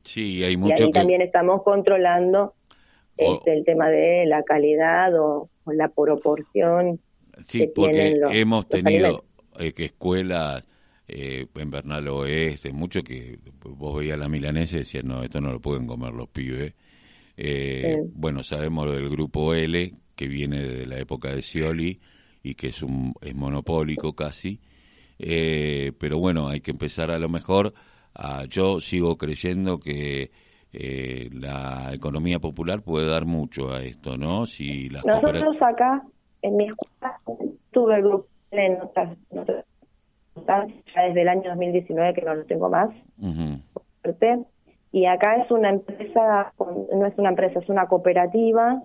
Sí, 0.04 0.44
hay 0.44 0.58
mucho. 0.58 0.84
Y 0.84 0.86
ahí 0.86 0.92
también 0.92 1.22
estamos 1.22 1.64
controlando 1.64 2.54
este, 3.18 3.54
el 3.54 3.66
tema 3.66 3.90
de 3.90 4.26
la 4.28 4.44
calidad 4.44 5.20
o, 5.20 5.50
la 5.74 5.90
proporción. 5.90 7.00
Sí, 7.46 7.68
porque 7.74 8.20
hemos 8.32 8.68
tenido 8.68 9.26
eh, 9.60 9.74
escuelas 9.78 10.64
eh, 11.08 11.48
en 11.54 11.70
Bernal 11.70 12.08
Oeste, 12.08 12.72
mucho 12.72 13.04
que 13.04 13.40
vos 13.64 13.98
veías 13.98 14.18
la 14.18 14.30
milanesa 14.30 14.78
y 14.78 14.80
decías, 14.80 15.04
no, 15.04 15.24
esto 15.24 15.40
no 15.42 15.52
lo 15.52 15.60
pueden 15.60 15.86
comer 15.86 16.14
los 16.14 16.30
pibes. 16.30 16.74
Eh, 17.38 17.98
bueno, 18.14 18.44
sabemos 18.44 18.92
del 18.92 19.10
grupo 19.10 19.54
L, 19.54 19.94
que 20.16 20.28
viene 20.28 20.62
de 20.62 20.86
la 20.86 20.98
época 20.98 21.36
de 21.36 21.42
Scioli 21.42 22.00
y 22.42 22.56
que 22.56 22.68
es, 22.68 22.82
un, 22.82 23.14
es 23.22 23.36
monopólico 23.36 24.16
casi. 24.16 24.60
Eh, 25.20 25.92
pero 26.00 26.20
bueno, 26.20 26.48
hay 26.48 26.62
que 26.62 26.72
empezar 26.72 27.12
a 27.12 27.20
lo 27.20 27.30
mejor. 27.30 27.74
A, 28.14 28.46
yo 28.46 28.80
sigo 28.80 29.18
creyendo 29.18 29.80
que 29.80 30.32
eh, 30.78 31.30
la 31.32 31.94
economía 31.94 32.40
popular 32.40 32.82
puede 32.82 33.08
dar 33.08 33.26
mucho 33.26 33.72
a 33.72 33.82
esto, 33.82 34.18
¿no? 34.18 34.46
Si 34.46 34.90
las 34.90 35.06
Nosotros 35.06 35.62
acá, 35.62 36.04
en 36.42 36.58
mi 36.58 36.66
escuela, 36.66 37.20
tuve 37.72 37.96
el 37.96 38.02
grupo 38.04 38.28
en 38.52 38.82
otras, 38.82 39.18
ya 40.46 41.04
desde 41.08 41.22
el 41.22 41.30
año 41.30 41.50
2019 41.50 42.14
que 42.14 42.22
no 42.22 42.36
lo 42.36 42.46
tengo 42.46 42.70
más. 42.70 42.90
Y 44.92 45.06
acá 45.06 45.38
es 45.38 45.52
una 45.52 45.70
empresa, 45.70 46.54
no 46.60 47.06
es 47.06 47.18
una 47.18 47.30
empresa, 47.30 47.60
es 47.60 47.70
una 47.70 47.88
cooperativa 47.88 48.82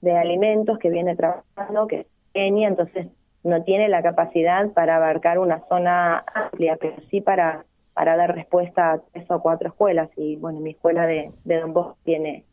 de 0.00 0.16
alimentos 0.16 0.78
que 0.78 0.90
viene 0.90 1.16
trabajando, 1.16 1.86
que 1.86 2.00
es 2.00 2.06
pequeña, 2.32 2.68
entonces 2.68 3.08
no 3.42 3.62
tiene 3.62 3.88
la 3.88 4.02
capacidad 4.02 4.70
para 4.72 4.96
abarcar 4.96 5.38
una 5.38 5.60
zona 5.68 6.24
amplia, 6.34 6.76
pero 6.80 6.96
sí 7.10 7.20
para, 7.20 7.64
para 7.98 8.16
dar 8.16 8.32
respuesta 8.32 8.92
a 8.92 9.00
tres 9.12 9.28
o 9.28 9.42
cuatro 9.42 9.70
escuelas. 9.70 10.08
Y 10.16 10.36
bueno, 10.36 10.60
mi 10.60 10.70
escuela 10.70 11.04
de, 11.04 11.32
de 11.42 11.56
Don 11.56 11.72
Bosco 11.72 11.98
tiene, 12.04 12.44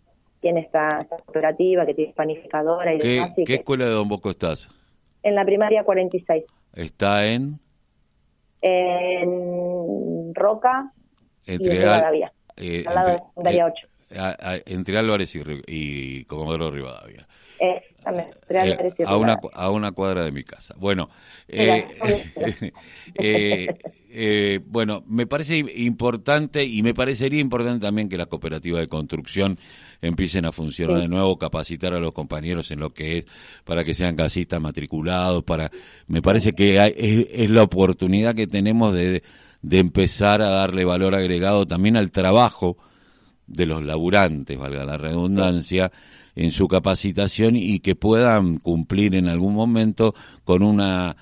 tiene 0.41 0.61
esta, 0.61 1.05
cooperativa 1.07 1.85
que 1.85 1.93
tiene 1.93 2.13
panificadora 2.13 2.95
y 2.95 2.97
¿Qué, 2.97 3.31
¿Qué 3.45 3.53
escuela 3.53 3.85
de 3.85 3.91
Don 3.91 4.09
Bosco 4.09 4.31
estás? 4.31 4.67
En 5.21 5.35
la 5.35 5.45
primaria 5.45 5.83
46. 5.83 6.45
¿Está 6.73 7.27
en? 7.27 7.59
En 8.59 10.33
Roca 10.33 10.91
Entre 11.45 11.75
y 11.75 11.77
en 11.77 11.83
eh, 12.57 12.83
al 12.87 12.95
lado 12.95 13.09
entre, 13.11 13.25
de 13.35 13.43
Daría 13.43 13.65
8. 13.67 13.87
Eh, 14.09 14.63
entre 14.65 14.97
Álvarez 14.97 15.35
y, 15.35 15.43
y 15.67 16.25
Comodoro 16.25 16.71
Rivadavia. 16.71 17.27
Eh, 17.59 17.83
a, 18.05 19.17
una, 19.17 19.39
a 19.53 19.71
una 19.71 19.91
cuadra 19.91 20.23
de 20.23 20.31
mi 20.31 20.43
casa. 20.43 20.75
Bueno, 20.77 21.09
eh, 21.47 21.87
eh, 24.17 24.61
bueno, 24.65 25.03
me 25.07 25.27
parece 25.27 25.57
importante 25.57 26.63
y 26.63 26.81
me 26.83 26.93
parecería 26.93 27.41
importante 27.41 27.85
también 27.85 28.07
que 28.07 28.17
las 28.17 28.27
cooperativas 28.27 28.79
de 28.79 28.87
construcción 28.87 29.59
empiecen 30.01 30.45
a 30.45 30.51
funcionar 30.51 31.01
de 31.01 31.07
nuevo, 31.07 31.37
capacitar 31.37 31.93
a 31.93 31.99
los 31.99 32.13
compañeros 32.13 32.71
en 32.71 32.79
lo 32.79 32.93
que 32.93 33.17
es 33.17 33.25
para 33.63 33.83
que 33.83 33.93
sean 33.93 34.15
casistas 34.15 34.61
matriculados, 34.61 35.43
para 35.43 35.71
me 36.07 36.21
parece 36.21 36.53
que 36.53 36.93
es, 36.95 37.49
la 37.49 37.63
oportunidad 37.63 38.35
que 38.35 38.47
tenemos 38.47 38.93
de, 38.93 39.23
de 39.61 39.79
empezar 39.79 40.41
a 40.41 40.49
darle 40.49 40.85
valor 40.85 41.15
agregado 41.15 41.65
también 41.65 41.97
al 41.97 42.11
trabajo 42.11 42.77
de 43.47 43.65
los 43.65 43.83
laburantes, 43.83 44.57
valga 44.57 44.85
la 44.85 44.97
redundancia 44.97 45.91
en 46.35 46.51
su 46.51 46.67
capacitación 46.67 47.55
y 47.55 47.79
que 47.79 47.95
puedan 47.95 48.57
cumplir 48.57 49.15
en 49.15 49.27
algún 49.27 49.53
momento 49.53 50.13
con 50.43 50.63
una 50.63 51.15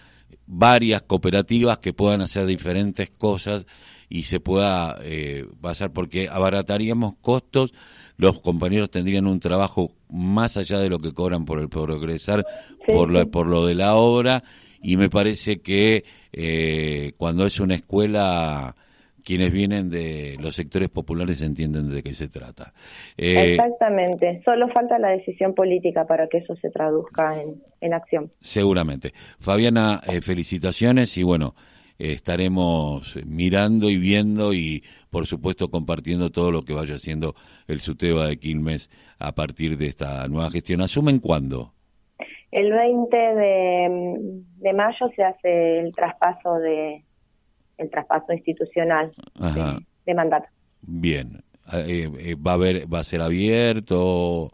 varias 0.45 1.03
cooperativas 1.03 1.79
que 1.79 1.93
puedan 1.93 2.21
hacer 2.21 2.45
diferentes 2.45 3.09
cosas 3.09 3.65
y 4.09 4.23
se 4.23 4.39
pueda 4.39 4.97
eh, 5.01 5.45
pasar 5.61 5.93
porque 5.93 6.27
abarataríamos 6.29 7.15
costos 7.15 7.73
los 8.17 8.41
compañeros 8.41 8.91
tendrían 8.91 9.25
un 9.25 9.39
trabajo 9.39 9.91
más 10.09 10.57
allá 10.57 10.79
de 10.79 10.89
lo 10.89 10.99
que 10.99 11.13
cobran 11.13 11.45
por 11.45 11.59
el 11.59 11.69
progresar 11.69 12.45
por 12.85 13.09
lo, 13.09 13.29
por 13.31 13.47
lo 13.47 13.65
de 13.65 13.75
la 13.75 13.95
obra 13.95 14.43
y 14.81 14.97
me 14.97 15.09
parece 15.09 15.61
que 15.61 16.03
eh, 16.33 17.13
cuando 17.17 17.45
es 17.45 17.59
una 17.59 17.75
escuela 17.75 18.75
quienes 19.23 19.51
vienen 19.51 19.89
de 19.89 20.37
los 20.41 20.55
sectores 20.55 20.89
populares 20.89 21.41
entienden 21.41 21.89
de 21.89 22.03
qué 22.03 22.13
se 22.13 22.27
trata. 22.27 22.73
Eh, 23.17 23.53
Exactamente, 23.53 24.41
solo 24.43 24.67
falta 24.69 24.99
la 24.99 25.09
decisión 25.09 25.53
política 25.53 26.05
para 26.05 26.27
que 26.27 26.39
eso 26.39 26.55
se 26.57 26.69
traduzca 26.69 27.41
en, 27.41 27.61
en 27.81 27.93
acción. 27.93 28.31
Seguramente. 28.39 29.13
Fabiana, 29.39 30.01
eh, 30.07 30.21
felicitaciones 30.21 31.17
y 31.17 31.23
bueno, 31.23 31.55
estaremos 31.97 33.15
mirando 33.25 33.89
y 33.89 33.97
viendo 33.97 34.53
y 34.53 34.83
por 35.09 35.25
supuesto 35.25 35.69
compartiendo 35.69 36.31
todo 36.31 36.51
lo 36.51 36.63
que 36.63 36.73
vaya 36.73 36.95
haciendo 36.95 37.35
el 37.67 37.81
SUTEBA 37.81 38.27
de 38.27 38.37
Quilmes 38.37 38.89
a 39.19 39.33
partir 39.33 39.77
de 39.77 39.87
esta 39.87 40.27
nueva 40.27 40.49
gestión. 40.51 40.81
¿Asumen 40.81 41.19
cuándo? 41.19 41.73
El 42.51 42.71
20 42.71 43.17
de, 43.17 44.43
de 44.57 44.73
mayo 44.73 45.09
se 45.15 45.23
hace 45.23 45.79
el 45.79 45.91
traspaso 45.95 46.55
de, 46.59 47.03
el 47.77 47.89
traspaso 47.89 48.33
institucional 48.33 49.11
De, 50.05 50.13
mandato. 50.13 50.47
Bien. 50.81 51.43
Eh, 51.73 52.09
eh, 52.19 52.35
¿Va 52.35 52.51
a 52.51 52.53
haber, 52.55 52.93
va 52.93 52.99
a 52.99 53.03
ser 53.03 53.21
abierto? 53.21 54.51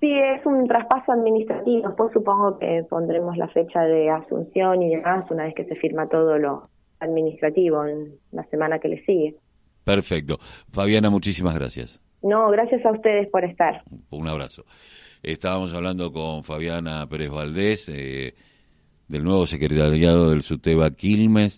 Sí, 0.00 0.12
es 0.12 0.44
un 0.46 0.66
traspaso 0.68 1.12
administrativo. 1.12 1.88
Después 1.88 2.12
supongo 2.12 2.58
que 2.58 2.84
pondremos 2.88 3.36
la 3.36 3.48
fecha 3.48 3.82
de 3.82 4.10
asunción 4.10 4.82
y 4.82 4.90
demás 4.94 5.24
una 5.30 5.44
vez 5.44 5.54
que 5.54 5.64
se 5.64 5.74
firma 5.74 6.08
todo 6.08 6.38
lo 6.38 6.70
administrativo 7.00 7.84
en 7.84 8.14
la 8.32 8.44
semana 8.44 8.78
que 8.78 8.88
le 8.88 9.04
sigue. 9.04 9.36
Perfecto. 9.84 10.38
Fabiana, 10.70 11.10
muchísimas 11.10 11.54
gracias. 11.54 12.00
No, 12.22 12.50
gracias 12.50 12.84
a 12.84 12.92
ustedes 12.92 13.28
por 13.28 13.44
estar. 13.44 13.82
Un 14.10 14.28
abrazo. 14.28 14.64
Estábamos 15.22 15.72
hablando 15.74 16.12
con 16.12 16.44
Fabiana 16.44 17.06
Pérez 17.08 17.30
Valdés, 17.30 17.88
eh, 17.88 18.34
del 19.08 19.24
nuevo 19.24 19.46
secretariado 19.46 20.30
del 20.30 20.42
SUTEBA 20.42 20.90
Quilmes. 20.92 21.46